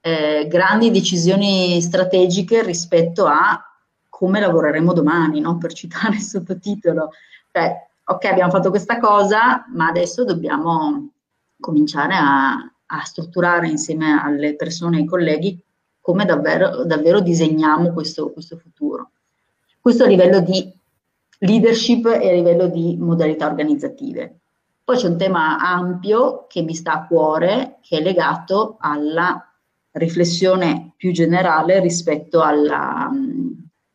eh, 0.00 0.46
grandi 0.48 0.90
decisioni 0.90 1.80
strategiche 1.80 2.62
rispetto 2.62 3.26
a 3.26 3.62
come 4.08 4.40
lavoreremo 4.40 4.92
domani, 4.92 5.40
no? 5.40 5.58
per 5.58 5.72
citare 5.74 6.16
il 6.16 6.22
sottotitolo. 6.22 7.10
Cioè, 7.50 7.90
ok, 8.04 8.24
abbiamo 8.24 8.50
fatto 8.50 8.70
questa 8.70 8.98
cosa, 8.98 9.64
ma 9.74 9.88
adesso 9.88 10.24
dobbiamo 10.24 11.10
cominciare 11.60 12.14
a, 12.14 12.52
a 12.52 13.04
strutturare 13.04 13.68
insieme 13.68 14.20
alle 14.20 14.56
persone 14.56 14.96
e 14.96 15.00
ai 15.00 15.06
colleghi 15.06 15.62
come 16.00 16.24
davvero, 16.24 16.84
davvero 16.84 17.20
disegniamo 17.20 17.92
questo, 17.92 18.32
questo 18.32 18.56
futuro. 18.56 19.10
Questo 19.80 20.04
a 20.04 20.08
livello 20.08 20.40
di 20.40 20.70
leadership 21.38 22.06
e 22.06 22.28
a 22.28 22.32
livello 22.32 22.66
di 22.66 22.96
modalità 22.98 23.46
organizzative. 23.46 24.40
Poi 24.84 24.96
c'è 24.96 25.08
un 25.08 25.16
tema 25.16 25.58
ampio 25.58 26.46
che 26.48 26.62
mi 26.62 26.74
sta 26.74 26.92
a 26.94 27.06
cuore, 27.06 27.78
che 27.80 27.98
è 27.98 28.02
legato 28.02 28.76
alla 28.80 29.48
riflessione 29.92 30.92
più 30.96 31.12
generale 31.12 31.78
rispetto 31.80 32.42
alla, 32.42 33.10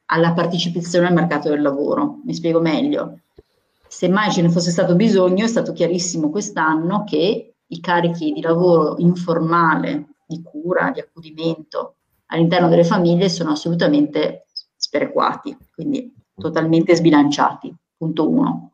alla 0.06 0.34
partecipazione 0.34 1.08
al 1.08 1.14
mercato 1.14 1.50
del 1.50 1.62
lavoro. 1.62 2.22
Mi 2.24 2.34
spiego 2.34 2.62
meglio. 2.62 3.20
Se 3.88 4.08
mai 4.10 4.32
ce 4.32 4.42
ne 4.42 4.50
fosse 4.50 4.72
stato 4.72 4.96
bisogno, 4.96 5.46
è 5.46 5.48
stato 5.48 5.74
chiarissimo 5.74 6.30
quest'anno 6.30 7.04
che 7.04 7.56
i 7.66 7.80
carichi 7.80 8.32
di 8.32 8.42
lavoro 8.42 8.96
informale, 8.98 10.16
di 10.26 10.42
cura, 10.42 10.92
di 10.92 11.00
accudimento 11.00 11.96
all'interno 12.28 12.68
delle 12.68 12.84
famiglie 12.84 13.30
sono 13.30 13.52
assolutamente 13.52 14.46
sperequati, 14.76 15.56
quindi 15.74 16.14
totalmente 16.36 16.96
sbilanciati. 16.96 17.74
Punto 17.98 18.30
uno. 18.30 18.72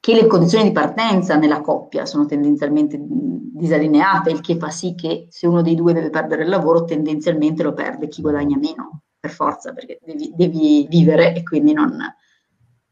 Che 0.00 0.14
le 0.14 0.26
condizioni 0.26 0.64
di 0.64 0.72
partenza 0.72 1.36
nella 1.36 1.60
coppia 1.60 2.06
sono 2.06 2.24
tendenzialmente 2.24 2.98
disallineate, 2.98 4.30
il 4.30 4.40
che 4.40 4.56
fa 4.56 4.70
sì 4.70 4.94
che 4.94 5.26
se 5.30 5.46
uno 5.46 5.62
dei 5.62 5.74
due 5.74 5.92
deve 5.92 6.10
perdere 6.10 6.44
il 6.44 6.48
lavoro, 6.48 6.84
tendenzialmente 6.84 7.62
lo 7.62 7.74
perde 7.74 8.08
chi 8.08 8.22
guadagna 8.22 8.56
meno, 8.56 9.02
per 9.20 9.30
forza, 9.30 9.72
perché 9.72 9.98
devi, 10.02 10.32
devi 10.34 10.86
vivere 10.88 11.34
e 11.34 11.42
quindi 11.42 11.72
non, 11.72 11.98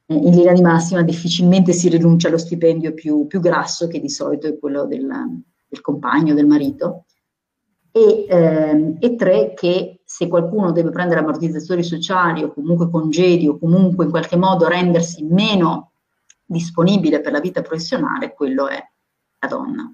in 0.08 0.34
linea 0.34 0.52
di 0.52 0.60
massima 0.60 1.02
difficilmente 1.02 1.72
si 1.72 1.88
rinuncia 1.88 2.28
allo 2.28 2.38
stipendio 2.38 2.94
più, 2.94 3.26
più 3.26 3.40
grasso 3.40 3.88
che 3.88 4.00
di 4.00 4.08
solito 4.08 4.46
è 4.46 4.58
quello 4.58 4.86
del, 4.86 5.08
del 5.66 5.80
compagno, 5.80 6.34
del 6.34 6.46
marito. 6.46 7.06
E, 7.90 8.26
ehm, 8.28 8.96
e, 9.00 9.16
tre, 9.16 9.54
che 9.54 10.02
se 10.04 10.28
qualcuno 10.28 10.70
deve 10.70 10.90
prendere 10.90 11.20
ammortizzatori 11.20 11.82
sociali 11.82 12.42
o 12.42 12.52
comunque 12.52 12.90
congedi 12.90 13.48
o 13.48 13.58
comunque 13.58 14.04
in 14.04 14.10
qualche 14.10 14.36
modo 14.36 14.68
rendersi 14.68 15.24
meno 15.24 15.92
disponibile 16.44 17.20
per 17.20 17.32
la 17.32 17.40
vita 17.40 17.62
professionale, 17.62 18.34
quello 18.34 18.68
è 18.68 18.78
la 19.40 19.48
donna. 19.48 19.92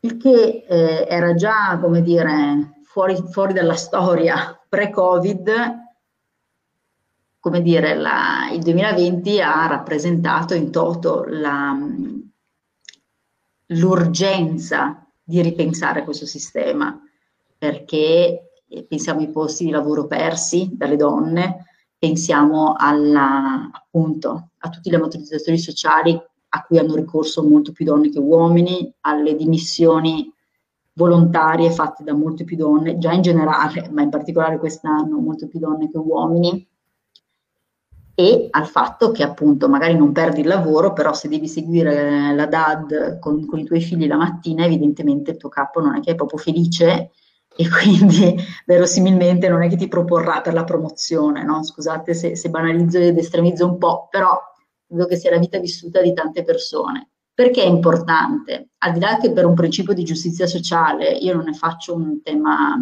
Il 0.00 0.16
che 0.16 0.64
eh, 0.66 1.06
era 1.08 1.34
già, 1.34 1.76
come 1.82 2.02
dire, 2.02 2.80
fuori, 2.84 3.16
fuori 3.30 3.52
dalla 3.52 3.74
storia 3.74 4.58
pre-Covid, 4.68 5.50
come 7.48 7.62
dire, 7.62 7.94
la, 7.94 8.50
il 8.52 8.60
2020 8.60 9.40
ha 9.40 9.66
rappresentato 9.66 10.52
in 10.52 10.70
toto 10.70 11.24
la, 11.26 11.74
l'urgenza 13.68 15.06
di 15.24 15.40
ripensare 15.40 16.04
questo 16.04 16.26
sistema, 16.26 17.00
perché 17.56 18.50
eh, 18.68 18.84
pensiamo 18.84 19.20
ai 19.20 19.30
posti 19.30 19.64
di 19.64 19.70
lavoro 19.70 20.06
persi 20.06 20.68
dalle 20.72 20.96
donne, 20.96 21.64
pensiamo 21.96 22.74
alla, 22.76 23.70
appunto, 23.72 24.50
a 24.58 24.68
tutti 24.68 24.90
gli 24.90 24.94
ammortizzatori 24.94 25.56
sociali 25.56 26.20
a 26.50 26.62
cui 26.64 26.78
hanno 26.78 26.94
ricorso 26.94 27.42
molto 27.42 27.72
più 27.72 27.86
donne 27.86 28.10
che 28.10 28.18
uomini, 28.18 28.92
alle 29.00 29.34
dimissioni 29.34 30.30
volontarie 30.92 31.70
fatte 31.70 32.04
da 32.04 32.12
molte 32.12 32.44
più 32.44 32.56
donne, 32.56 32.98
già 32.98 33.12
in 33.12 33.22
generale, 33.22 33.88
ma 33.90 34.02
in 34.02 34.10
particolare 34.10 34.58
quest'anno 34.58 35.18
molte 35.18 35.46
più 35.46 35.58
donne 35.60 35.90
che 35.90 35.96
uomini, 35.96 36.68
e 38.20 38.48
al 38.50 38.66
fatto 38.66 39.12
che 39.12 39.22
appunto 39.22 39.68
magari 39.68 39.96
non 39.96 40.10
perdi 40.10 40.40
il 40.40 40.48
lavoro, 40.48 40.92
però 40.92 41.12
se 41.12 41.28
devi 41.28 41.46
seguire 41.46 42.34
la 42.34 42.46
DAD 42.46 43.20
con, 43.20 43.46
con, 43.46 43.60
i 43.60 43.64
tuoi 43.64 43.80
figli 43.80 44.08
la 44.08 44.16
mattina, 44.16 44.64
evidentemente 44.64 45.30
il 45.30 45.36
tuo 45.36 45.48
capo 45.48 45.80
non 45.80 45.94
è 45.94 46.00
che 46.00 46.10
è 46.10 46.14
proprio 46.16 46.40
felice 46.40 47.12
e 47.54 47.68
quindi 47.70 48.34
verosimilmente 48.66 49.48
non 49.48 49.62
è 49.62 49.68
che 49.68 49.76
ti 49.76 49.86
proporrà 49.86 50.40
per 50.40 50.52
la 50.52 50.64
promozione, 50.64 51.44
no? 51.44 51.62
Scusate 51.62 52.12
se, 52.12 52.34
se 52.34 52.50
banalizzo 52.50 52.98
ed 52.98 53.16
estremizzo 53.16 53.64
un 53.64 53.78
po', 53.78 54.08
però 54.10 54.36
vedo 54.88 55.06
che 55.06 55.14
sia 55.14 55.30
la 55.30 55.38
vita 55.38 55.60
vissuta 55.60 56.02
di 56.02 56.12
tante 56.12 56.42
persone. 56.42 57.10
Perché 57.32 57.62
è 57.62 57.66
importante? 57.66 58.70
Al 58.78 58.94
di 58.94 58.98
là 58.98 59.18
che 59.18 59.30
per 59.30 59.46
un 59.46 59.54
principio 59.54 59.94
di 59.94 60.02
giustizia 60.02 60.48
sociale 60.48 61.08
io 61.08 61.36
non 61.36 61.44
ne 61.44 61.52
faccio 61.52 61.94
un 61.94 62.20
tema 62.20 62.76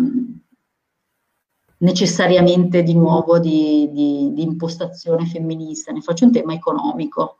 necessariamente 1.78 2.82
di 2.82 2.94
nuovo 2.94 3.38
di, 3.38 3.88
di, 3.92 4.32
di 4.32 4.42
impostazione 4.42 5.26
femminista, 5.26 5.92
ne 5.92 6.00
faccio 6.00 6.24
un 6.24 6.32
tema 6.32 6.52
economico. 6.52 7.38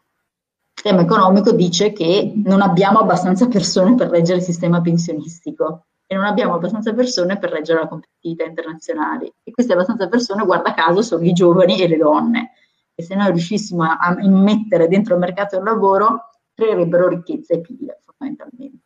Il 0.76 0.82
tema 0.82 1.02
economico 1.02 1.52
dice 1.52 1.92
che 1.92 2.32
non 2.44 2.60
abbiamo 2.60 2.98
abbastanza 2.98 3.48
persone 3.48 3.94
per 3.94 4.08
reggere 4.08 4.38
il 4.38 4.44
sistema 4.44 4.80
pensionistico 4.80 5.86
e 6.06 6.14
non 6.14 6.25
abbiamo 6.25 6.54
abbastanza 6.54 6.92
persone 6.92 7.38
per 7.38 7.50
reggere 7.50 7.80
la 7.80 7.88
competitività 7.88 8.44
internazionale. 8.44 9.34
E 9.42 9.50
queste 9.50 9.72
abbastanza 9.72 10.08
persone, 10.08 10.44
guarda 10.44 10.75
caso, 10.75 11.02
sono 11.02 11.25
i 11.25 11.32
giovani 11.32 11.80
e 11.80 11.88
le 11.88 11.96
donne. 11.96 12.50
E 12.94 13.02
se 13.02 13.14
noi 13.14 13.28
riuscissimo 13.28 13.82
a, 13.82 13.96
a 13.96 14.16
immettere 14.20 14.86
dentro 14.86 15.14
il 15.14 15.20
mercato 15.20 15.56
del 15.56 15.64
lavoro 15.64 16.30
creerebbero 16.54 17.08
ricchezza 17.08 17.54
e 17.54 17.60
PIL 17.60 17.94
fondamentalmente 18.04 18.85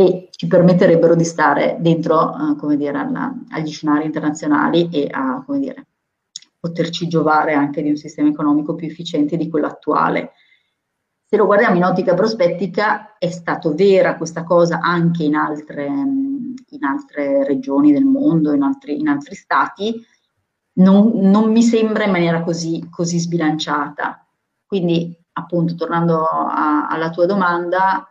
e 0.00 0.28
ci 0.30 0.46
permetterebbero 0.46 1.14
di 1.14 1.24
stare 1.24 1.76
dentro, 1.78 2.34
come 2.58 2.78
dire, 2.78 2.96
alla, 2.96 3.34
agli 3.50 3.70
scenari 3.70 4.06
internazionali 4.06 4.88
e 4.90 5.08
a, 5.10 5.44
dire, 5.58 5.86
poterci 6.58 7.06
giovare 7.06 7.52
anche 7.52 7.82
di 7.82 7.90
un 7.90 7.96
sistema 7.96 8.30
economico 8.30 8.74
più 8.74 8.86
efficiente 8.86 9.36
di 9.36 9.50
quello 9.50 9.66
attuale. 9.66 10.32
Se 11.26 11.36
lo 11.36 11.44
guardiamo 11.44 11.76
in 11.76 11.84
ottica 11.84 12.14
prospettica, 12.14 13.18
è 13.18 13.28
stato 13.28 13.74
vera 13.74 14.16
questa 14.16 14.42
cosa 14.42 14.80
anche 14.80 15.22
in 15.22 15.34
altre, 15.34 15.84
in 15.86 16.84
altre 16.84 17.44
regioni 17.44 17.92
del 17.92 18.06
mondo, 18.06 18.54
in 18.54 18.62
altri, 18.62 18.98
in 18.98 19.08
altri 19.08 19.34
stati, 19.34 20.02
non, 20.78 21.10
non, 21.14 21.52
mi 21.52 21.62
sembra 21.62 22.04
in 22.04 22.10
maniera 22.10 22.42
così, 22.42 22.88
così 22.90 23.18
sbilanciata. 23.18 24.26
Quindi 24.64 25.14
appunto 25.32 25.74
tornando 25.74 26.24
a, 26.24 26.88
alla 26.88 27.10
tua 27.10 27.26
domanda, 27.26 28.09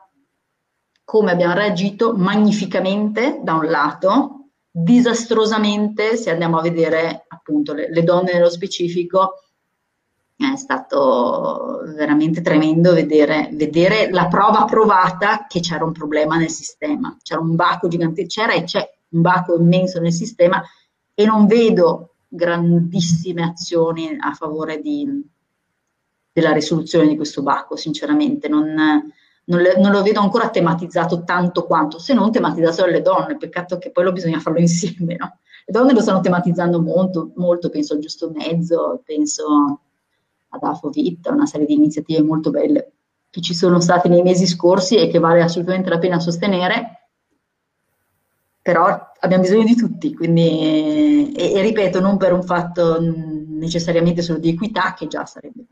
come 1.10 1.32
abbiamo 1.32 1.56
reagito 1.56 2.14
magnificamente 2.16 3.40
da 3.42 3.56
un 3.56 3.66
lato, 3.66 4.50
disastrosamente 4.70 6.16
se 6.16 6.30
andiamo 6.30 6.60
a 6.60 6.62
vedere 6.62 7.26
appunto 7.28 7.74
le, 7.74 7.90
le 7.90 8.04
donne 8.04 8.34
nello 8.34 8.52
specifico, 8.52 9.42
è 10.36 10.56
stato 10.56 11.82
veramente 11.96 12.42
tremendo 12.42 12.94
vedere, 12.94 13.50
vedere, 13.54 14.12
la 14.12 14.28
prova 14.28 14.66
provata 14.66 15.48
che 15.48 15.62
c'era 15.62 15.84
un 15.84 15.94
problema 15.94 16.38
nel 16.38 16.52
sistema, 16.52 17.18
c'era 17.24 17.42
un 17.42 17.56
baco 17.56 17.88
gigante, 17.88 18.28
c'era 18.28 18.54
e 18.54 18.66
c'è 18.66 18.88
un 19.10 19.22
baco 19.22 19.58
immenso 19.58 20.00
nel 20.00 20.14
sistema 20.14 20.62
e 21.16 21.26
non 21.26 21.48
vedo 21.48 22.18
grandissime 22.28 23.42
azioni 23.42 24.16
a 24.16 24.32
favore 24.34 24.80
di, 24.80 25.10
della 26.32 26.52
risoluzione 26.52 27.08
di 27.08 27.16
questo 27.16 27.42
bacco, 27.42 27.76
sinceramente. 27.76 28.48
Non, 28.48 29.12
non, 29.50 29.62
le, 29.62 29.78
non, 29.78 29.92
lo 29.92 30.02
vedo 30.02 30.20
ancora 30.20 30.50
tematizzato 30.50 31.24
tanto 31.24 31.66
quanto, 31.66 32.00
se 32.00 32.14
non 32.14 32.32
tematizzato 32.32 32.82
dalle 32.82 33.02
donne, 33.02 33.38
peccato 33.38 33.78
che 33.78 33.92
poi 33.92 34.04
lo 34.06 34.12
bisogna 34.12 34.40
farlo 34.40 34.60
insieme, 34.62 35.16
no? 35.16 35.40
Le 35.66 35.74
donne 35.74 35.94
lo 35.94 36.02
stanno 36.02 36.22
tematizzando 36.22 36.82
molto, 36.82 37.32
molto 37.36 37.70
penso 37.70 37.94
al 37.94 38.00
giusto 38.00 38.32
mezzo, 38.34 39.02
penso 39.06 39.82
ad 40.50 40.64
Afovit, 40.64 41.28
una 41.28 41.46
serie 41.46 41.68
di 41.68 41.74
iniziative 41.74 42.24
molto 42.24 42.50
belle 42.50 42.94
che 43.30 43.42
ci 43.42 43.54
sono 43.54 43.80
state 43.80 44.10
nei 44.10 44.24
mesi 44.24 44.48
scorsi 44.48 44.96
e 44.96 45.08
che 45.08 45.20
vale 45.20 45.44
assolutamente 45.44 45.90
la 45.90 46.00
pena 46.00 46.20
sostenere, 46.20 47.10
però 48.62 48.88
abbiamo 49.20 49.44
bisogno 49.44 49.64
di 49.64 49.76
tutti, 49.76 50.16
quindi, 50.16 51.32
e, 51.36 51.54
e 51.54 51.62
ripeto, 51.62 52.00
non 52.00 52.18
per 52.18 52.34
un 52.34 52.44
fatto 52.44 52.98
necessariamente 53.00 54.24
solo 54.24 54.40
di 54.40 54.50
equità, 54.50 54.94
che 54.94 55.08
già 55.08 55.26
sarebbe 55.26 55.64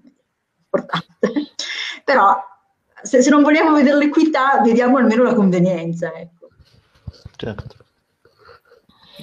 importante, 0.64 1.08
però 2.06 2.36
se, 3.02 3.22
se 3.22 3.30
non 3.30 3.44
vogliamo 3.44 3.74
vedere 3.74 3.98
l'equità, 3.98 4.62
vediamo 4.62 4.98
almeno 4.98 5.24
la 5.24 5.34
convenienza. 5.34 6.12
Ecco. 6.14 6.50
Certo. 7.36 7.76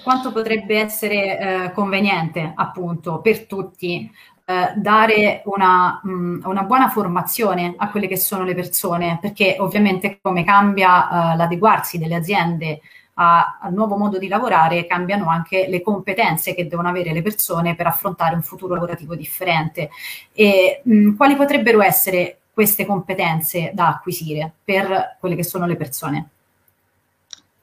Quanto 0.02 0.32
potrebbe 0.32 0.78
essere 0.78 1.38
eh, 1.38 1.72
conveniente, 1.72 2.52
appunto, 2.54 3.20
per 3.20 3.46
tutti 3.46 4.10
eh, 4.46 4.72
dare 4.76 5.42
una, 5.46 6.00
mh, 6.02 6.10
mm, 6.10 6.40
una, 6.44 6.62
buona 6.64 6.88
formazione 6.88 7.74
a 7.78 7.90
quelle 7.90 8.06
che 8.06 8.18
sono 8.18 8.44
le 8.44 8.54
persone, 8.54 9.18
perché 9.20 9.56
ovviamente 9.58 10.18
come 10.20 10.44
cambia 10.44 11.32
eh, 11.32 11.36
l'adeguarsi 11.36 11.96
delle 11.98 12.16
aziende 12.16 12.80
a, 13.14 13.58
al 13.60 13.72
nuovo 13.72 13.96
modo 13.96 14.18
di 14.18 14.28
lavorare, 14.28 14.86
cambiano 14.86 15.28
anche 15.30 15.66
le 15.68 15.80
competenze 15.80 16.54
che 16.54 16.66
devono 16.66 16.88
avere 16.88 17.12
le 17.12 17.22
persone 17.22 17.74
per 17.74 17.86
affrontare 17.86 18.34
un 18.34 18.42
futuro 18.42 18.74
lavorativo 18.74 19.14
differente. 19.14 19.88
E, 20.32 20.82
mh, 20.84 20.94
mm, 20.94 21.16
quali 21.16 21.36
potrebbero 21.36 21.80
essere 21.80 22.40
queste 22.54 22.86
competenze 22.86 23.72
da 23.74 23.88
acquisire 23.88 24.52
per 24.64 25.16
quelle 25.18 25.34
che 25.34 25.44
sono 25.44 25.66
le 25.66 25.76
persone? 25.76 26.28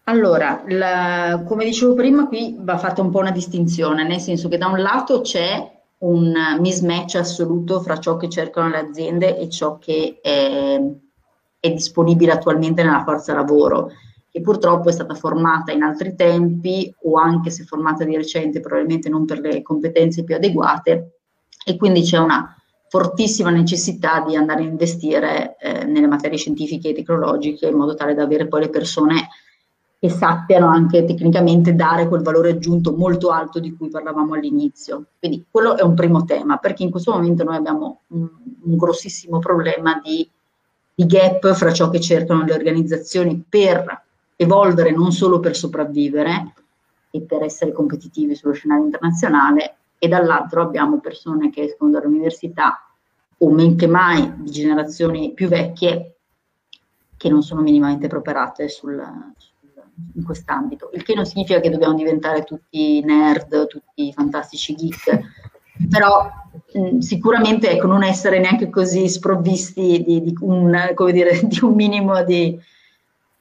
Allora, 0.04 0.64
la, 0.68 1.44
come 1.48 1.64
dicevo 1.64 1.94
prima, 1.94 2.28
qui 2.28 2.58
va 2.60 2.78
fatta 2.78 3.02
un 3.02 3.10
po' 3.10 3.20
una 3.20 3.32
distinzione, 3.32 4.04
nel 4.04 4.20
senso 4.20 4.50
che 4.50 4.58
da 4.58 4.68
un 4.68 4.82
lato 4.82 5.22
c'è 5.22 5.80
un 6.00 6.34
mismatch 6.60 7.16
assoluto 7.16 7.80
fra 7.80 7.98
ciò 7.98 8.18
che 8.18 8.28
cercano 8.28 8.70
le 8.70 8.80
aziende 8.80 9.38
e 9.38 9.48
ciò 9.50 9.78
che 9.78 10.20
è, 10.22 10.82
è 11.60 11.72
disponibile 11.72 12.34
attualmente 12.34 12.84
nella 12.84 13.04
forza 13.04 13.34
lavoro, 13.34 13.92
che 14.30 14.42
purtroppo 14.42 14.90
è 14.90 14.92
stata 14.92 15.14
formata 15.14 15.72
in 15.72 15.84
altri 15.84 16.16
tempi 16.16 16.94
o 17.04 17.18
anche 17.18 17.50
se 17.50 17.64
formata 17.64 18.04
di 18.04 18.16
recente 18.16 18.60
probabilmente 18.60 19.08
non 19.08 19.26
per 19.26 19.40
le 19.40 19.62
competenze 19.62 20.24
più 20.24 20.36
adeguate 20.36 21.20
e 21.64 21.78
quindi 21.78 22.02
c'è 22.02 22.18
una 22.18 22.56
fortissima 22.92 23.52
necessità 23.52 24.20
di 24.20 24.36
andare 24.36 24.64
a 24.64 24.66
investire 24.66 25.56
eh, 25.62 25.86
nelle 25.86 26.08
materie 26.08 26.38
scientifiche 26.38 26.90
e 26.90 26.94
tecnologiche 26.94 27.68
in 27.68 27.78
modo 27.78 27.94
tale 27.94 28.14
da 28.14 28.24
avere 28.24 28.50
poi 28.50 28.64
le 28.64 28.70
persone 28.70 29.30
che 29.98 30.10
sappiano 30.10 30.68
anche 30.68 31.06
tecnicamente 31.06 31.74
dare 31.74 32.10
quel 32.10 32.22
valore 32.22 32.50
aggiunto 32.50 32.92
molto 32.92 33.30
alto 33.30 33.62
di 33.62 33.74
cui 33.78 33.88
parlavamo 33.88 34.34
all'inizio. 34.34 35.06
Quindi 35.20 35.46
quello 35.50 35.78
è 35.78 35.84
un 35.84 35.94
primo 35.94 36.26
tema, 36.26 36.58
perché 36.58 36.84
in 36.84 36.92
questo 36.92 37.14
momento 37.14 37.46
noi 37.46 37.56
abbiamo 37.56 38.02
un, 38.08 38.28
un 38.64 38.76
grossissimo 38.76 39.40
problema 39.40 40.02
di, 40.04 40.30
di 40.94 41.06
gap 41.06 41.54
fra 41.54 41.72
ciò 41.72 41.90
che 41.90 42.02
cercano 42.02 42.44
le 42.44 42.54
organizzazioni 42.54 43.42
per 43.48 44.04
evolvere, 44.36 44.92
non 44.92 45.14
solo 45.14 45.40
per 45.40 45.56
sopravvivere 45.56 46.56
e 47.10 47.22
per 47.22 47.44
essere 47.44 47.72
competitivi 47.72 48.36
sullo 48.36 48.54
scenario 48.54 48.84
internazionale, 48.84 49.76
e 50.04 50.08
dall'altro 50.08 50.64
abbiamo 50.64 51.00
persone 51.00 51.52
che 51.52 51.62
escono 51.62 51.92
dall'università 51.92 52.92
o 53.38 53.52
men 53.52 53.76
che 53.76 53.86
mai 53.86 54.34
di 54.38 54.50
generazioni 54.50 55.32
più 55.34 55.48
vecchie 55.48 56.16
che 57.16 57.30
non 57.30 57.44
sono 57.44 57.62
minimamente 57.62 58.08
preparate 58.08 58.68
sul, 58.68 59.00
in 60.16 60.24
quest'ambito, 60.24 60.90
il 60.94 61.04
che 61.04 61.14
non 61.14 61.28
significa 61.28 61.60
che 61.60 61.70
dobbiamo 61.70 61.94
diventare 61.94 62.44
tutti 62.44 63.00
nerd, 63.04 63.68
tutti 63.68 64.12
fantastici 64.12 64.74
geek, 64.74 65.20
però 65.88 66.28
mh, 66.74 66.98
sicuramente 66.98 67.70
ecco, 67.70 67.86
non 67.86 68.02
essere 68.04 68.40
neanche 68.40 68.72
così 68.72 69.08
sprovvisti 69.08 70.02
di, 70.04 70.24
di, 70.24 70.36
un, 70.40 70.76
dire, 71.12 71.42
di 71.46 71.60
un, 71.62 71.76
minimo 71.76 72.24
di, 72.24 72.60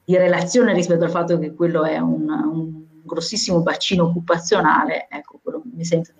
di, 0.04 0.16
relazione 0.18 0.74
rispetto 0.74 1.04
al 1.04 1.10
fatto 1.10 1.38
che 1.38 1.54
quello 1.54 1.84
è 1.84 1.96
un, 1.96 2.28
un 2.28 2.84
grossissimo 3.02 3.62
bacino 3.62 4.04
occupazionale, 4.04 5.06
ecco, 5.08 5.40
quello 5.42 5.62
mi 5.72 5.86
sento 5.86 6.12
di. 6.12 6.18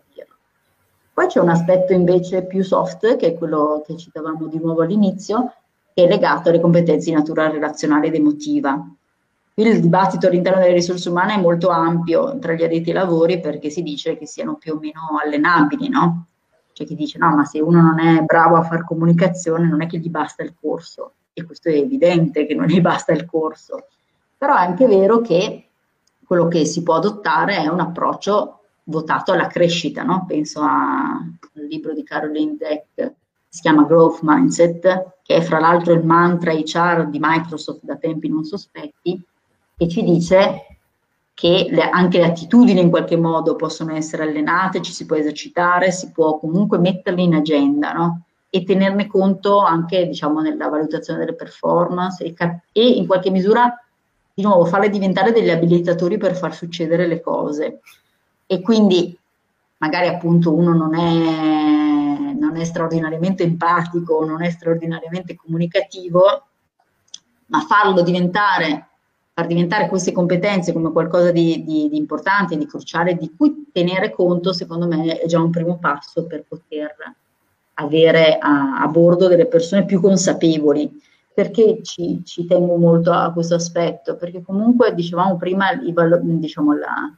Poi 1.21 1.29
c'è 1.29 1.41
un 1.41 1.51
aspetto 1.51 1.93
invece 1.93 2.47
più 2.47 2.65
soft, 2.65 3.17
che 3.17 3.27
è 3.27 3.35
quello 3.35 3.83
che 3.87 3.95
citavamo 3.95 4.47
di 4.47 4.59
nuovo 4.59 4.81
all'inizio, 4.81 5.53
che 5.93 6.05
è 6.05 6.09
legato 6.09 6.49
alle 6.49 6.61
competenze 6.61 7.11
di 7.11 7.15
natura 7.15 7.51
relazionale 7.51 8.07
ed 8.07 8.15
emotiva. 8.15 8.83
Il 9.53 9.81
dibattito 9.83 10.29
all'interno 10.29 10.63
delle 10.63 10.73
risorse 10.73 11.11
umane 11.11 11.35
è 11.35 11.39
molto 11.39 11.69
ampio 11.69 12.39
tra 12.39 12.55
gli 12.55 12.63
addetti 12.63 12.89
ai 12.89 12.95
lavori 12.95 13.39
perché 13.39 13.69
si 13.69 13.83
dice 13.83 14.17
che 14.17 14.25
siano 14.25 14.55
più 14.55 14.73
o 14.73 14.79
meno 14.79 15.19
allenabili, 15.23 15.91
no? 15.91 16.25
C'è 16.73 16.87
chi 16.87 16.95
dice 16.95 17.19
no, 17.19 17.37
ma 17.37 17.45
se 17.45 17.61
uno 17.61 17.83
non 17.83 18.01
è 18.01 18.23
bravo 18.23 18.57
a 18.57 18.63
fare 18.63 18.83
comunicazione 18.87 19.69
non 19.69 19.83
è 19.83 19.87
che 19.87 19.99
gli 19.99 20.09
basta 20.09 20.43
il 20.43 20.55
corso. 20.59 21.13
E 21.35 21.45
questo 21.45 21.69
è 21.69 21.75
evidente 21.75 22.47
che 22.47 22.55
non 22.55 22.65
gli 22.65 22.81
basta 22.81 23.13
il 23.13 23.27
corso, 23.27 23.89
però 24.39 24.55
è 24.55 24.61
anche 24.61 24.87
vero 24.87 25.21
che 25.21 25.67
quello 26.25 26.49
che 26.49 26.65
si 26.65 26.83
può 26.83 26.95
adottare 26.95 27.59
è 27.59 27.67
un 27.67 27.81
approccio 27.81 28.60
votato 28.91 29.33
alla 29.33 29.47
crescita, 29.47 30.03
no? 30.03 30.25
Penso 30.27 30.61
a, 30.61 31.13
al 31.13 31.67
libro 31.67 31.95
di 31.95 32.03
Caroline 32.03 32.57
Deck 32.59 32.87
che 32.95 33.15
si 33.49 33.63
chiama 33.63 33.85
Growth 33.85 34.21
Mindset, 34.23 35.15
che 35.23 35.37
è 35.37 35.41
fra 35.41 35.59
l'altro 35.59 35.95
il 35.95 36.05
mantra 36.05 36.53
HR 36.53 37.09
di 37.09 37.19
Microsoft 37.21 37.81
da 37.83 37.97
tempi 37.97 38.29
non 38.29 38.45
sospetti, 38.45 39.21
e 39.77 39.89
ci 39.89 40.03
dice 40.03 40.67
che 41.41 41.69
le, 41.71 41.89
anche 41.89 42.19
le 42.19 42.27
attitudini 42.27 42.81
in 42.81 42.91
qualche 42.91 43.17
modo 43.17 43.57
possono 43.57 43.95
essere 43.95 44.25
allenate, 44.25 44.83
ci 44.83 44.93
si 44.93 45.07
può 45.07 45.17
esercitare, 45.17 45.91
si 45.91 46.11
può 46.13 46.39
comunque 46.39 46.79
metterle 46.79 47.23
in 47.23 47.35
agenda, 47.35 47.93
no? 47.93 48.25
E 48.51 48.63
tenerne 48.63 49.07
conto 49.07 49.61
anche, 49.61 50.07
diciamo, 50.07 50.41
nella 50.41 50.69
valutazione 50.69 51.21
delle 51.21 51.35
performance 51.35 52.23
e, 52.23 52.35
cap- 52.35 52.65
e 52.73 52.87
in 52.87 53.07
qualche 53.07 53.31
misura, 53.31 53.75
di 54.35 54.43
nuovo, 54.43 54.67
farle 54.67 54.91
diventare 54.91 55.33
degli 55.33 55.51
abilitatori 55.51 56.19
per 56.19 56.37
far 56.37 56.55
succedere 56.55 57.07
le 57.07 57.21
cose. 57.21 57.81
E 58.53 58.61
quindi 58.63 59.17
magari 59.77 60.09
appunto 60.09 60.53
uno 60.53 60.73
non 60.75 60.97
è, 60.97 62.33
non 62.33 62.57
è 62.57 62.65
straordinariamente 62.65 63.45
empatico, 63.45 64.25
non 64.25 64.43
è 64.43 64.51
straordinariamente 64.51 65.37
comunicativo, 65.37 66.47
ma 67.47 67.61
farlo 67.61 68.03
diventare 68.03 68.89
far 69.33 69.47
diventare 69.47 69.87
queste 69.89 70.11
competenze 70.11 70.73
come 70.73 70.91
qualcosa 70.91 71.31
di, 71.31 71.63
di, 71.63 71.89
di 71.89 71.97
importante, 71.97 72.59
di 72.59 72.67
cruciale, 72.67 73.15
di 73.15 73.33
cui 73.37 73.69
tenere 73.73 74.11
conto, 74.11 74.53
secondo 74.53 74.89
me, 74.89 75.21
è 75.21 75.27
già 75.29 75.41
un 75.41 75.51
primo 75.51 75.79
passo 75.79 76.27
per 76.27 76.43
poter 76.43 76.93
avere 77.75 78.37
a, 78.37 78.81
a 78.81 78.89
bordo 78.89 79.29
delle 79.29 79.47
persone 79.47 79.85
più 79.85 80.01
consapevoli. 80.01 80.91
Perché 81.33 81.83
ci, 81.85 82.21
ci, 82.25 82.47
tengo 82.47 82.77
molto 82.77 83.13
a 83.13 83.33
questo 83.33 83.55
aspetto? 83.55 84.17
Perché 84.17 84.43
comunque, 84.43 84.93
dicevamo 84.93 85.37
prima, 85.37 85.69
diciamo 85.73 86.75
la, 86.75 87.15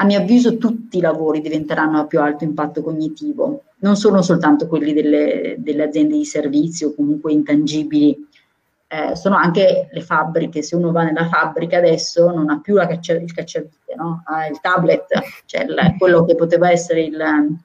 a 0.00 0.04
mio 0.04 0.18
avviso 0.18 0.56
tutti 0.56 0.96
i 0.96 1.02
lavori 1.02 1.42
diventeranno 1.42 2.00
a 2.00 2.06
più 2.06 2.20
alto 2.20 2.44
impatto 2.44 2.82
cognitivo, 2.82 3.64
non 3.80 3.96
sono 3.96 4.22
soltanto 4.22 4.66
quelli 4.66 4.94
delle, 4.94 5.56
delle 5.58 5.82
aziende 5.82 6.16
di 6.16 6.24
servizio 6.24 6.94
comunque 6.94 7.32
intangibili 7.32 8.28
eh, 8.92 9.14
sono 9.14 9.36
anche 9.36 9.88
le 9.92 10.00
fabbriche. 10.00 10.62
Se 10.62 10.74
uno 10.74 10.90
va 10.90 11.04
nella 11.04 11.28
fabbrica 11.28 11.76
adesso 11.76 12.30
non 12.30 12.50
ha 12.50 12.60
più 12.60 12.76
caccia, 12.76 13.12
il 13.12 13.32
cacciavite, 13.32 13.94
no? 13.94 14.22
ha 14.24 14.46
il 14.46 14.58
tablet, 14.60 15.06
cioè 15.44 15.62
il, 15.62 15.94
quello 15.98 16.24
che 16.24 16.34
poteva 16.34 16.70
essere 16.70 17.02
il 17.02 17.56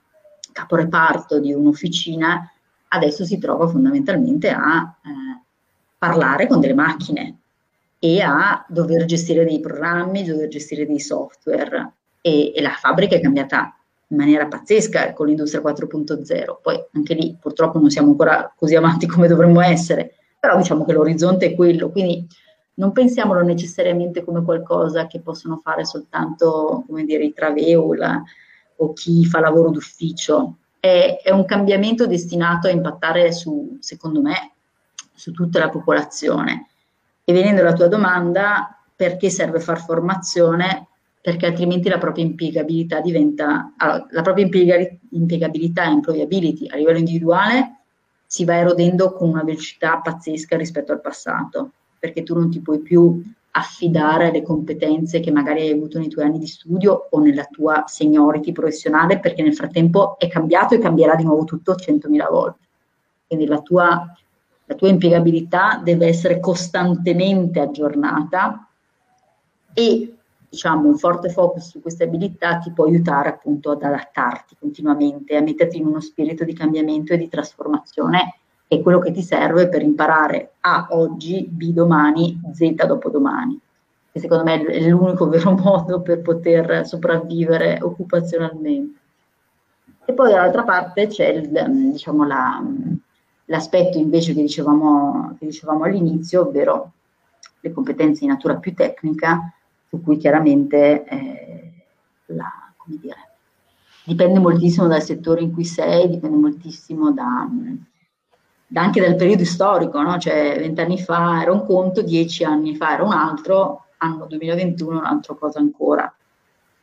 caporeparto 0.52 1.40
di 1.40 1.54
un'officina, 1.54 2.52
adesso 2.90 3.26
si 3.26 3.38
trova 3.40 3.68
fondamentalmente 3.68 4.50
a 4.52 4.96
eh, 5.04 5.42
parlare 5.98 6.48
con 6.48 6.60
delle 6.60 6.76
macchine 6.76 7.38
e 7.98 8.22
a 8.22 8.64
dover 8.68 9.06
gestire 9.06 9.46
dei 9.46 9.62
programmi, 9.62 10.24
dover 10.24 10.50
gestire 10.50 10.86
dei 10.86 11.00
software. 11.00 11.94
E, 12.26 12.54
e 12.56 12.62
la 12.64 12.72
fabbrica 12.72 13.16
è 13.16 13.22
cambiata 13.22 13.78
in 14.08 14.18
maniera 14.18 14.48
pazzesca 14.48 15.14
con 15.14 15.28
l'industria 15.28 15.62
4.0. 15.62 16.58
Poi 16.60 16.84
anche 16.94 17.14
lì 17.14 17.38
purtroppo 17.40 17.78
non 17.78 17.92
siamo 17.92 18.10
ancora 18.10 18.52
così 18.56 18.76
avanti 18.76 19.06
come 19.08 19.28
dovremmo 19.28 19.62
essere, 19.62 20.16
però 20.40 20.58
diciamo 20.58 20.86
che 20.86 20.94
l'orizzonte 20.94 21.46
è 21.46 21.56
quello, 21.56 21.92
quindi 21.92 22.26
non 22.78 22.92
pensiamolo 22.94 23.44
necessariamente 23.44 24.24
come 24.24 24.44
qualcosa 24.44 25.06
che 25.06 25.22
possono 25.22 25.60
fare 25.64 25.86
soltanto, 25.86 26.84
come 26.88 27.06
dire, 27.06 27.24
i 27.24 27.34
traveo 27.34 27.94
o 28.78 28.94
chi 28.94 29.24
fa 29.26 29.40
lavoro 29.40 29.70
d'ufficio. 29.70 30.58
È, 30.80 31.22
è 31.24 31.30
un 31.32 31.46
cambiamento 31.46 32.08
destinato 32.08 32.68
a 32.68 32.72
impattare 32.72 33.32
su, 33.32 33.78
secondo 33.80 34.22
me, 34.22 34.54
su 35.14 35.32
tutta 35.32 35.60
la 35.60 35.70
popolazione. 35.70 36.70
E 37.24 37.34
venendo 37.34 37.62
alla 37.62 37.74
tua 37.74 37.88
domanda, 37.88 38.78
perché 38.96 39.30
serve 39.30 39.60
far 39.60 39.80
formazione? 39.80 40.88
Perché 41.26 41.48
altrimenti 41.48 41.90
la 41.90 41.98
propria 41.98 42.24
impiegabilità 42.24 43.02
diventa, 43.02 43.74
allora, 43.78 44.06
la 44.12 44.22
propria 44.22 44.46
impiegabilità 44.46 45.86
e 45.86 45.90
employability 45.90 46.68
a 46.68 46.76
livello 46.76 47.00
individuale 47.00 47.80
si 48.28 48.46
va 48.46 48.58
erodendo 48.58 49.12
con 49.14 49.30
una 49.30 49.42
velocità 49.42 49.98
pazzesca 49.98 50.56
rispetto 50.56 50.92
al 50.92 51.02
passato, 51.02 51.72
perché 51.98 52.22
tu 52.22 52.36
non 52.36 52.52
ti 52.52 52.60
puoi 52.60 52.78
più 52.78 53.24
affidare 53.50 54.28
alle 54.28 54.44
competenze 54.44 55.20
che 55.20 55.32
magari 55.32 55.62
hai 55.62 55.72
avuto 55.72 55.98
nei 55.98 56.10
tuoi 56.10 56.26
anni 56.26 56.38
di 56.38 56.46
studio 56.46 57.08
o 57.10 57.20
nella 57.20 57.46
tua 57.46 57.86
seniority 57.88 58.52
professionale, 58.52 59.20
perché 59.20 59.42
nel 59.42 59.56
frattempo 59.56 60.20
è 60.20 60.28
cambiato 60.28 60.76
e 60.76 60.80
cambierà 60.80 61.16
di 61.16 61.24
nuovo 61.24 61.44
tutto 61.44 61.74
100.000 61.74 62.30
volte. 62.30 62.68
Quindi 63.26 63.48
la 63.48 63.62
tua, 63.62 64.16
la 64.66 64.76
tua 64.76 64.90
impiegabilità 64.90 65.82
deve 65.84 66.06
essere 66.06 66.40
costantemente 66.40 67.60
aggiornata 67.60 68.70
e 69.74 70.15
diciamo, 70.56 70.88
un 70.88 70.98
forte 70.98 71.30
focus 71.30 71.70
su 71.70 71.82
queste 71.82 72.06
abilità 72.06 72.58
ti 72.60 72.72
può 72.72 72.86
aiutare 72.86 73.28
appunto 73.30 73.72
ad 73.72 73.84
adattarti 73.84 74.56
continuamente, 74.58 75.36
a 75.36 75.42
metterti 75.42 75.78
in 75.78 75.86
uno 75.86 76.00
spirito 76.00 76.46
di 76.46 76.54
cambiamento 76.54 77.14
e 77.14 77.18
di 77.18 77.28
trasformazione, 77.28 78.38
che 78.66 78.78
è 78.78 78.82
quello 78.82 79.00
che 79.00 79.12
ti 79.12 79.22
serve 79.22 79.68
per 79.68 79.82
imparare 79.82 80.54
A 80.62 80.88
oggi, 80.92 81.46
B 81.50 81.72
domani, 81.72 82.40
Z 82.54 82.86
dopodomani. 82.86 83.60
Che 84.12 84.20
secondo 84.22 84.46
me 84.46 84.64
è 84.64 84.88
l'unico 84.88 85.28
vero 85.30 85.52
modo 85.52 86.02
per 86.02 86.22
poter 86.22 86.88
sopravvivere 86.88 87.80
occupazionalmente. 87.82 89.00
E 90.06 90.14
poi 90.14 90.32
dall'altra 90.32 90.64
parte 90.64 91.08
c'è 91.08 91.28
il, 91.28 91.92
diciamo, 91.92 92.26
la, 92.26 92.64
l'aspetto 93.46 93.98
invece 93.98 94.34
che 94.34 94.42
dicevamo, 94.42 95.36
che 95.38 95.48
dicevamo 95.48 95.84
all'inizio, 95.84 96.42
ovvero 96.42 96.92
le 97.60 97.74
competenze 97.74 98.22
di 98.22 98.28
natura 98.28 98.56
più 98.56 98.74
tecnica, 98.74 99.52
su 99.90 100.02
cui 100.02 100.18
chiaramente 100.18 101.04
eh, 101.06 101.74
la, 102.28 102.52
dire, 102.86 103.30
dipende 104.06 104.40
moltissimo 104.40 104.88
dal 104.88 105.02
settore 105.02 105.42
in 105.42 105.52
cui 105.52 105.66
sei, 105.66 106.10
dipende 106.10 106.38
moltissimo 106.38 107.12
da, 107.12 107.48
da 108.68 108.82
anche 108.82 109.02
dal 109.02 109.16
periodo 109.16 109.46
storico, 109.46 110.02
no? 110.02 110.18
cioè 110.18 110.58
vent'anni 110.60 111.00
fa 111.00 111.42
era 111.42 111.52
un 111.52 111.66
conto, 111.66 112.02
dieci 112.02 112.44
anni 112.44 112.76
fa 112.76 112.94
era 112.94 113.04
un 113.04 113.14
altro, 113.14 113.86
anno 113.98 114.26
2021 114.26 115.00
un'altra 115.00 115.34
cosa 115.36 115.60
ancora. 115.60 116.14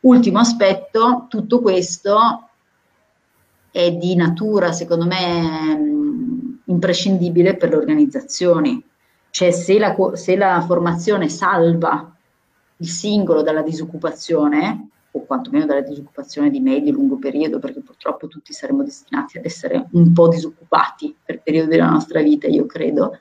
Ultimo 0.01 0.39
aspetto, 0.39 1.27
tutto 1.29 1.61
questo 1.61 2.49
è 3.71 3.91
di 3.93 4.15
natura, 4.15 4.73
secondo 4.73 5.05
me, 5.05 6.61
imprescindibile 6.65 7.55
per 7.55 7.69
le 7.69 7.77
organizzazioni. 7.77 8.83
Cioè 9.29 9.51
se 9.51 9.79
la, 9.79 9.95
se 10.13 10.35
la 10.35 10.61
formazione 10.61 11.29
salva 11.29 12.12
il 12.77 12.87
singolo 12.87 13.41
dalla 13.41 13.61
disoccupazione, 13.61 14.89
o 15.15 15.25
quantomeno 15.25 15.65
dalla 15.65 15.81
disoccupazione 15.81 16.49
di 16.49 16.59
medio 16.59 16.91
e 16.91 16.95
lungo 16.95 17.17
periodo, 17.17 17.59
perché 17.59 17.81
purtroppo 17.81 18.27
tutti 18.27 18.51
saremo 18.51 18.83
destinati 18.83 19.37
ad 19.37 19.45
essere 19.45 19.87
un 19.91 20.11
po' 20.11 20.27
disoccupati 20.27 21.15
per 21.23 21.41
periodi 21.41 21.69
della 21.69 21.89
nostra 21.89 22.21
vita, 22.21 22.47
io 22.47 22.65
credo. 22.65 23.17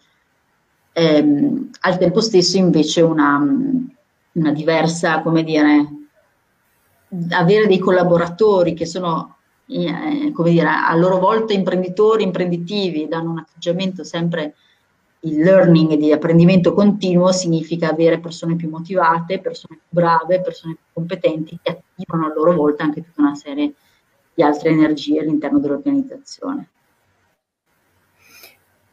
Ehm, 0.93 1.71
al 1.81 1.99
tempo 1.99 2.21
stesso 2.21 2.57
invece 2.57 3.03
una, 3.03 3.39
una 4.33 4.53
diversa, 4.53 5.21
come 5.21 5.43
dire, 5.43 5.89
avere 7.31 7.67
dei 7.67 7.79
collaboratori 7.79 8.73
che 8.73 8.87
sono, 8.87 9.37
eh, 9.67 10.31
come 10.33 10.51
dire, 10.51 10.69
a 10.69 10.95
loro 10.95 11.19
volta 11.19 11.53
imprenditori, 11.53 12.23
imprenditivi, 12.23 13.07
danno 13.07 13.33
un 13.33 13.39
atteggiamento 13.39 14.03
sempre 14.03 14.55
il 15.25 15.39
learning 15.39 15.95
di 15.95 16.13
apprendimento 16.13 16.75
continuo 16.75 17.31
significa 17.31 17.91
avere 17.91 18.19
persone 18.19 18.57
più 18.57 18.69
motivate, 18.69 19.41
persone 19.41 19.77
più 19.77 19.87
brave, 19.89 20.41
persone 20.41 20.75
più 20.75 20.85
competenti 20.93 21.59
che 21.63 21.83
attivano 21.95 22.27
a 22.27 22.33
loro 22.35 22.55
volta 22.55 22.83
anche 22.83 23.03
tutta 23.03 23.23
una 23.23 23.35
serie 23.35 23.75
di 24.35 24.43
altre 24.43 24.71
energie 24.71 25.21
all'interno 25.21 25.61
dell'organizzazione. 25.61 26.69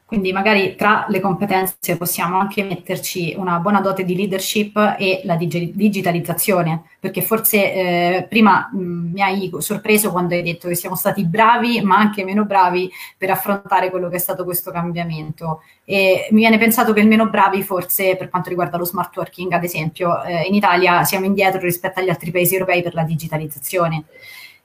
Quindi 0.09 0.33
magari 0.33 0.73
tra 0.75 1.05
le 1.07 1.19
competenze 1.19 1.95
possiamo 1.95 2.39
anche 2.39 2.63
metterci 2.63 3.35
una 3.37 3.59
buona 3.59 3.79
dote 3.79 4.03
di 4.03 4.15
leadership 4.15 4.95
e 4.97 5.21
la 5.23 5.35
dig- 5.35 5.71
digitalizzazione, 5.75 6.81
perché 6.99 7.21
forse 7.21 7.73
eh, 7.73 8.25
prima 8.27 8.71
mh, 8.73 8.79
mi 9.13 9.21
hai 9.21 9.51
sorpreso 9.59 10.09
quando 10.09 10.33
hai 10.33 10.41
detto 10.41 10.67
che 10.67 10.73
siamo 10.73 10.95
stati 10.95 11.23
bravi 11.25 11.81
ma 11.81 11.97
anche 11.97 12.23
meno 12.23 12.43
bravi 12.45 12.89
per 13.19 13.29
affrontare 13.29 13.91
quello 13.91 14.09
che 14.09 14.15
è 14.15 14.19
stato 14.19 14.45
questo 14.45 14.71
cambiamento. 14.71 15.61
E 15.85 16.27
mi 16.31 16.39
viene 16.39 16.57
pensato 16.57 16.91
che 16.91 17.01
il 17.01 17.07
meno 17.07 17.29
bravi 17.29 17.61
forse 17.61 18.15
per 18.15 18.29
quanto 18.29 18.49
riguarda 18.49 18.77
lo 18.77 18.85
smart 18.85 19.15
working, 19.15 19.51
ad 19.51 19.63
esempio, 19.63 20.23
eh, 20.23 20.41
in 20.47 20.55
Italia 20.55 21.03
siamo 21.03 21.25
indietro 21.25 21.59
rispetto 21.61 21.99
agli 21.99 22.09
altri 22.09 22.31
paesi 22.31 22.53
europei 22.53 22.81
per 22.81 22.95
la 22.95 23.03
digitalizzazione. 23.03 24.05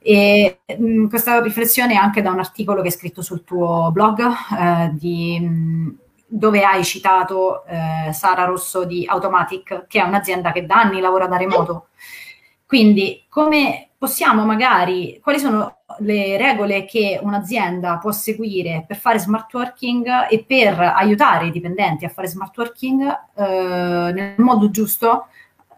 E 0.07 0.59
mh, 0.67 0.85
mm, 0.85 1.07
questa 1.09 1.41
riflessione 1.41 1.95
è 1.95 1.97
anche 1.97 2.21
da 2.21 2.31
un 2.31 2.39
articolo 2.39 2.83
che 2.83 2.89
hai 2.89 2.93
scritto 2.93 3.23
sul 3.23 3.43
tuo 3.43 3.91
blog, 3.91 4.21
eh, 4.21 4.91
di, 4.93 5.41
mh, 5.41 5.47
mm, 5.47 5.89
dove 6.27 6.63
hai 6.63 6.85
citato 6.85 7.65
eh, 7.65 8.13
Sara 8.13 8.45
Rosso 8.45 8.85
di 8.85 9.07
Automatic, 9.07 9.87
che 9.87 10.01
è 10.01 10.05
un'azienda 10.05 10.53
che 10.53 10.67
da 10.67 10.81
anni 10.83 11.01
lavora 11.01 11.27
da 11.27 11.39
remoto. 11.39 11.89
Quindi, 12.67 13.25
come 13.31 13.93
possiamo 13.97 14.45
magari, 14.45 15.19
quali 15.23 15.39
sono 15.39 15.79
le 16.01 16.37
regole 16.37 16.85
che 16.85 17.19
un'azienda 17.23 17.97
può 17.97 18.13
seguire 18.13 18.85
per 18.87 18.99
fare 18.99 19.19
smart 19.19 19.55
working 19.55 20.07
e 20.29 20.45
per 20.47 20.79
aiutare 20.81 21.47
i 21.47 21.51
dipendenti 21.51 22.05
a 22.05 22.11
fare 22.11 22.29
smart 22.29 22.55
working 22.59 23.03
eh, 23.37 24.13
nel 24.13 24.35
modo 24.37 24.69
giusto, 24.71 25.29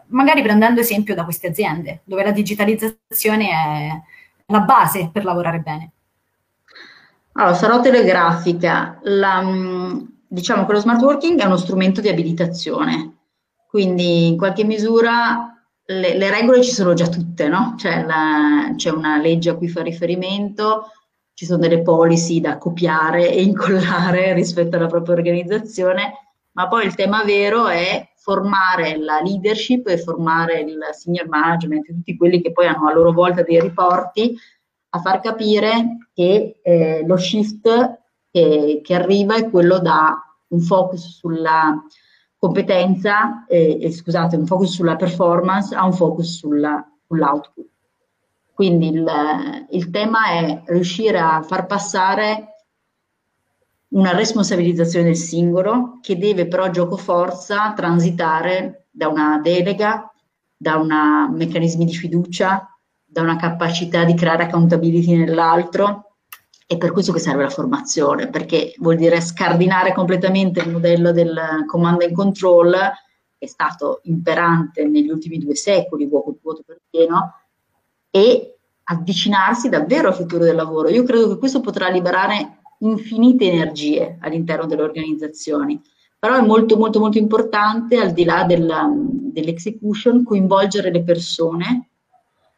magari 0.08 0.42
prendendo 0.42 0.80
esempio 0.80 1.14
da 1.14 1.22
queste 1.22 1.48
aziende, 1.48 2.00
dove 2.04 2.24
la 2.24 2.32
digitalizzazione 2.32 3.48
è, 3.50 4.02
la 4.46 4.60
base 4.60 5.10
per 5.12 5.24
lavorare 5.24 5.58
bene? 5.58 5.90
Allora, 7.32 7.54
sarò 7.54 7.80
telegrafica. 7.80 8.98
La, 9.02 9.42
mm, 9.42 10.00
diciamo 10.26 10.66
che 10.66 10.72
lo 10.72 10.78
smart 10.78 11.02
working 11.02 11.38
è 11.40 11.44
uno 11.44 11.56
strumento 11.56 12.00
di 12.00 12.08
abilitazione, 12.08 13.16
quindi 13.68 14.28
in 14.28 14.36
qualche 14.36 14.64
misura 14.64 15.52
le, 15.84 16.16
le 16.16 16.30
regole 16.30 16.62
ci 16.62 16.72
sono 16.72 16.94
già 16.94 17.08
tutte, 17.08 17.48
no? 17.48 17.74
C'è, 17.76 18.04
la, 18.04 18.72
c'è 18.74 18.90
una 18.90 19.18
legge 19.18 19.50
a 19.50 19.54
cui 19.56 19.68
fa 19.68 19.82
riferimento, 19.82 20.90
ci 21.34 21.44
sono 21.44 21.58
delle 21.58 21.82
policy 21.82 22.40
da 22.40 22.58
copiare 22.58 23.30
e 23.30 23.42
incollare 23.42 24.32
rispetto 24.34 24.76
alla 24.76 24.86
propria 24.86 25.14
organizzazione, 25.14 26.25
ma 26.56 26.68
poi 26.68 26.86
il 26.86 26.94
tema 26.94 27.22
vero 27.22 27.68
è 27.68 28.12
formare 28.16 28.96
la 28.96 29.20
leadership 29.20 29.86
e 29.88 29.98
formare 29.98 30.60
il 30.60 30.78
senior 30.92 31.28
management, 31.28 31.86
tutti 31.86 32.16
quelli 32.16 32.40
che 32.40 32.50
poi 32.52 32.66
hanno 32.66 32.88
a 32.88 32.94
loro 32.94 33.12
volta 33.12 33.42
dei 33.42 33.60
riporti, 33.60 34.34
a 34.88 34.98
far 35.00 35.20
capire 35.20 36.08
che 36.14 36.60
eh, 36.62 37.04
lo 37.06 37.18
shift 37.18 38.00
che, 38.30 38.80
che, 38.82 38.94
arriva 38.94 39.36
è 39.36 39.50
quello 39.50 39.78
da 39.78 40.16
un 40.48 40.60
focus 40.60 41.18
sulla 41.18 41.76
competenza, 42.38 43.44
eh, 43.46 43.78
eh, 43.82 43.92
scusate, 43.92 44.36
un 44.36 44.46
focus 44.46 44.72
sulla 44.72 44.96
performance 44.96 45.74
a 45.74 45.84
un 45.84 45.92
focus 45.92 46.38
sulla, 46.38 46.82
sull'output. 47.06 47.66
Quindi 48.54 48.88
il, 48.88 49.06
il 49.70 49.90
tema 49.90 50.28
è 50.30 50.62
riuscire 50.66 51.18
a 51.18 51.42
far 51.42 51.66
passare 51.66 52.55
una 53.96 54.14
responsabilizzazione 54.14 55.06
del 55.06 55.16
singolo 55.16 55.98
che 56.02 56.18
deve 56.18 56.46
però 56.46 56.70
gioco 56.70 56.96
forza 56.96 57.72
transitare 57.74 58.88
da 58.90 59.08
una 59.08 59.40
delega, 59.42 60.12
da 60.54 60.76
una 60.76 61.28
meccanismi 61.30 61.84
di 61.86 61.94
fiducia, 61.94 62.78
da 63.04 63.22
una 63.22 63.36
capacità 63.36 64.04
di 64.04 64.14
creare 64.14 64.44
accountability 64.44 65.16
nell'altro 65.16 66.16
è 66.66 66.76
per 66.76 66.90
questo 66.92 67.12
che 67.12 67.20
serve 67.20 67.44
la 67.44 67.48
formazione, 67.48 68.28
perché 68.28 68.74
vuol 68.78 68.96
dire 68.96 69.20
scardinare 69.20 69.94
completamente 69.94 70.60
il 70.60 70.72
modello 70.72 71.12
del 71.12 71.64
command 71.66 72.02
and 72.02 72.12
control 72.12 72.72
che 73.38 73.44
è 73.44 73.46
stato 73.46 74.00
imperante 74.04 74.84
negli 74.84 75.08
ultimi 75.08 75.38
due 75.38 75.54
secoli, 75.54 76.06
vuoto, 76.06 76.36
vuoto 76.42 76.62
per 76.66 76.80
pieno, 76.90 77.34
e 78.10 78.56
avvicinarsi 78.82 79.68
davvero 79.68 80.08
al 80.08 80.14
futuro 80.14 80.42
del 80.42 80.56
lavoro. 80.56 80.88
Io 80.88 81.04
credo 81.04 81.28
che 81.28 81.38
questo 81.38 81.60
potrà 81.60 81.88
liberare 81.88 82.62
infinite 82.78 83.50
energie 83.50 84.18
all'interno 84.20 84.66
delle 84.66 84.82
organizzazioni, 84.82 85.80
però 86.18 86.36
è 86.36 86.44
molto 86.44 86.76
molto 86.76 86.98
molto 86.98 87.18
importante 87.18 87.98
al 87.98 88.12
di 88.12 88.24
là 88.24 88.44
della, 88.44 88.90
dell'execution 88.92 90.24
coinvolgere 90.24 90.90
le 90.90 91.02
persone, 91.02 91.90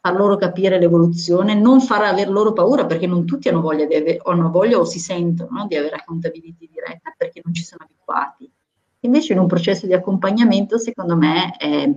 far 0.01 0.15
loro 0.15 0.37
capire 0.37 0.79
l'evoluzione, 0.79 1.53
non 1.55 1.81
far 1.81 2.03
aver 2.03 2.29
loro 2.29 2.53
paura 2.53 2.85
perché 2.85 3.05
non 3.05 3.25
tutti 3.25 3.49
hanno 3.49 3.61
voglia, 3.61 3.85
di 3.85 3.95
ave- 3.95 4.19
hanno 4.23 4.49
voglia 4.49 4.79
o 4.79 4.85
si 4.85 4.99
sentono 4.99 5.49
no, 5.51 5.67
di 5.67 5.75
avere 5.75 5.97
accountability 5.97 6.69
diretta 6.71 7.13
perché 7.17 7.41
non 7.43 7.53
ci 7.53 7.63
sono 7.63 7.83
abituati. 7.83 8.49
Invece 9.01 9.33
in 9.33 9.39
un 9.39 9.47
processo 9.47 9.85
di 9.85 9.93
accompagnamento 9.93 10.77
secondo 10.77 11.15
me 11.15 11.55
è, 11.57 11.89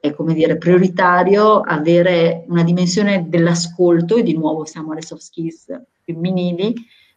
è 0.00 0.14
come 0.14 0.34
dire, 0.34 0.56
prioritario 0.56 1.60
avere 1.60 2.44
una 2.48 2.62
dimensione 2.62 3.28
dell'ascolto 3.28 4.16
e 4.16 4.22
di 4.22 4.36
nuovo 4.36 4.64
siamo 4.64 4.92
alle 4.92 5.02
soft 5.02 5.22
skills 5.22 5.80
femminili 6.02 6.74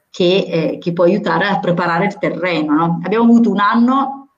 che, 0.10 0.46
eh, 0.48 0.78
che, 0.80 0.94
può 0.94 1.04
aiutare 1.04 1.48
a 1.48 1.60
preparare 1.60 2.06
il 2.06 2.18
terreno. 2.18 2.74
No? 2.74 3.00
Abbiamo 3.04 3.26
avuto 3.26 3.50
un 3.50 3.60
anno, 3.60 4.30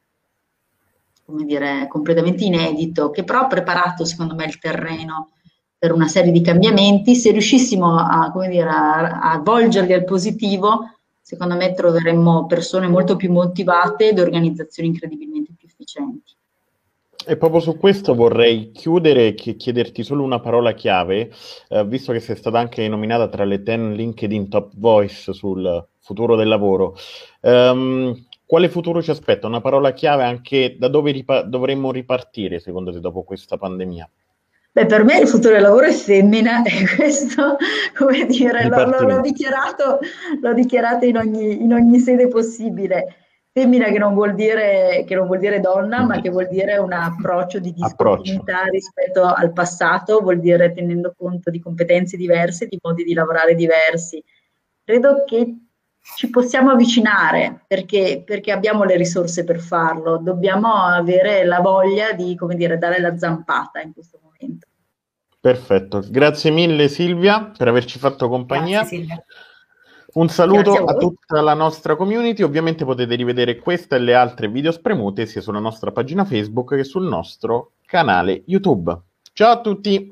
come 1.26 1.46
dire, 1.46 1.88
completamente 1.88 2.44
inedito, 2.44 3.10
che 3.10 3.24
però 3.24 3.42
ha 3.42 3.48
preparato, 3.48 4.06
secondo 4.06 4.36
me, 4.36 4.46
il 4.46 4.60
terreno 4.60 5.32
per 5.78 5.94
una 5.94 6.08
serie 6.08 6.32
di 6.32 6.42
cambiamenti. 6.42 7.16
Se 7.16 7.32
riuscissimo 7.32 7.98
a, 7.98 8.32
dire, 8.48 8.70
a, 8.70 9.20
a 9.22 9.40
volgerli 9.40 9.94
al 9.94 10.04
positivo, 10.04 10.96
secondo 11.22 11.56
me 11.56 11.74
troveremmo 11.74 12.46
persone 12.46 12.88
molto 12.88 13.16
più 13.16 13.32
motivate 13.32 14.10
ed 14.10 14.20
organizzazioni 14.20 14.90
incredibilmente 14.90 15.54
più 15.58 15.68
efficienti. 15.68 16.36
E 17.28 17.38
proprio 17.38 17.60
su 17.60 17.78
questo 17.78 18.16
vorrei 18.16 18.72
chiudere 18.72 19.28
e 19.28 19.56
chiederti 19.56 20.04
solo 20.04 20.24
una 20.24 20.40
parola 20.40 20.74
chiave, 20.74 21.32
eh, 21.70 21.86
visto 21.86 22.12
che 22.12 22.20
sei 22.20 22.36
stata 22.36 22.58
anche 22.58 22.88
nominata 22.88 23.28
tra 23.28 23.44
le 23.44 23.62
10 23.62 23.96
LinkedIn 23.96 24.50
Top 24.50 24.72
Voice 24.76 25.32
sul 25.34 25.88
futuro 26.00 26.36
del 26.36 26.48
lavoro. 26.48 26.96
Um, 27.42 28.26
quale 28.46 28.70
futuro 28.70 29.02
ci 29.02 29.12
aspetta? 29.12 29.48
Una 29.48 29.62
parola 29.62 29.94
chiave 29.94 30.24
anche 30.24 30.76
da 30.78 30.88
dove 30.88 31.12
ripa- 31.12 31.44
dovremmo 31.44 31.92
ripartire 31.92 32.60
secondo 32.60 32.92
te 32.92 33.00
dopo 33.00 33.24
questa 33.24 33.58
pandemia? 33.58 34.10
Beh, 34.74 34.86
per 34.86 35.04
me 35.04 35.20
il 35.20 35.28
futuro 35.28 35.54
del 35.54 35.64
lavoro 35.64 35.86
è 35.86 35.92
femmina 35.92 36.64
e 36.68 36.96
questo, 36.96 37.58
come 37.96 38.26
dire, 38.26 38.68
l'ho, 38.68 38.86
l'ho, 38.86 39.22
dichiarato, 39.22 40.00
l'ho 40.42 40.54
dichiarato 40.54 41.06
in 41.06 41.18
ogni, 41.18 41.62
in 41.62 41.74
ogni 41.74 42.00
sede 42.00 42.28
possibile. 42.28 43.21
Femmina 43.54 43.90
che 43.90 43.98
non 43.98 44.14
vuol 44.14 44.34
dire, 44.34 45.06
non 45.10 45.28
vuol 45.28 45.40
dire 45.40 45.60
donna, 45.60 46.06
ma 46.06 46.22
che 46.22 46.30
vuol 46.30 46.48
dire 46.48 46.78
un 46.78 46.94
approccio 46.94 47.60
di 47.60 47.74
discontinuità 47.74 48.64
rispetto 48.64 49.24
al 49.24 49.52
passato, 49.52 50.22
vuol 50.22 50.40
dire 50.40 50.72
tenendo 50.72 51.14
conto 51.18 51.50
di 51.50 51.60
competenze 51.60 52.16
diverse, 52.16 52.68
di 52.68 52.80
modi 52.82 53.04
di 53.04 53.14
lavorare 53.14 53.54
diversi. 53.54 54.24
Credo 54.86 55.26
che 55.26 55.54
ci 56.16 56.30
possiamo 56.30 56.72
avvicinare 56.72 57.66
perché, 57.68 58.24
perché 58.26 58.54
abbiamo 58.54 58.86
le 58.86 58.96
risorse 58.96 59.44
per 59.44 59.60
farlo, 59.60 60.18
dobbiamo 60.18 60.74
avere 60.74 61.44
la 61.44 61.60
voglia 61.60 62.14
di, 62.14 62.36
come 62.36 62.56
dire, 62.56 62.78
dare 62.78 63.02
la 63.02 63.18
zampata 63.18 63.82
in 63.82 63.92
questo 63.94 64.18
momento. 64.24 64.68
Perfetto, 65.42 66.04
grazie 66.08 66.52
mille 66.52 66.88
Silvia 66.88 67.52
per 67.58 67.68
averci 67.68 68.00
fatto 68.00 68.30
compagnia. 68.30 68.80
Grazie 68.80 68.98
Silvia. 68.98 69.24
Un 70.14 70.28
saluto 70.28 70.74
a, 70.74 70.92
a, 70.92 70.98
tutta 70.98 71.42
la 71.42 71.54
nostra 71.54 71.96
community, 71.96 72.42
ovviamente 72.42 72.84
potete 72.84 73.16
rivedere 73.16 73.58
questa 73.58 73.96
e 73.96 74.00
le 74.00 74.14
altre 74.14 74.50
video 74.50 74.72
spremute 74.72 75.26
sia 75.26 75.40
sulla 75.40 75.60
nostra 75.60 75.92
pagina 75.92 76.26
Facebook 76.26 76.76
che 76.76 76.84
sul 76.84 77.08
nostro 77.08 77.74
canale 77.86 78.44
YouTube. 78.46 78.98
Ciao 79.32 79.52
a 79.52 79.62
tutti! 79.62 80.12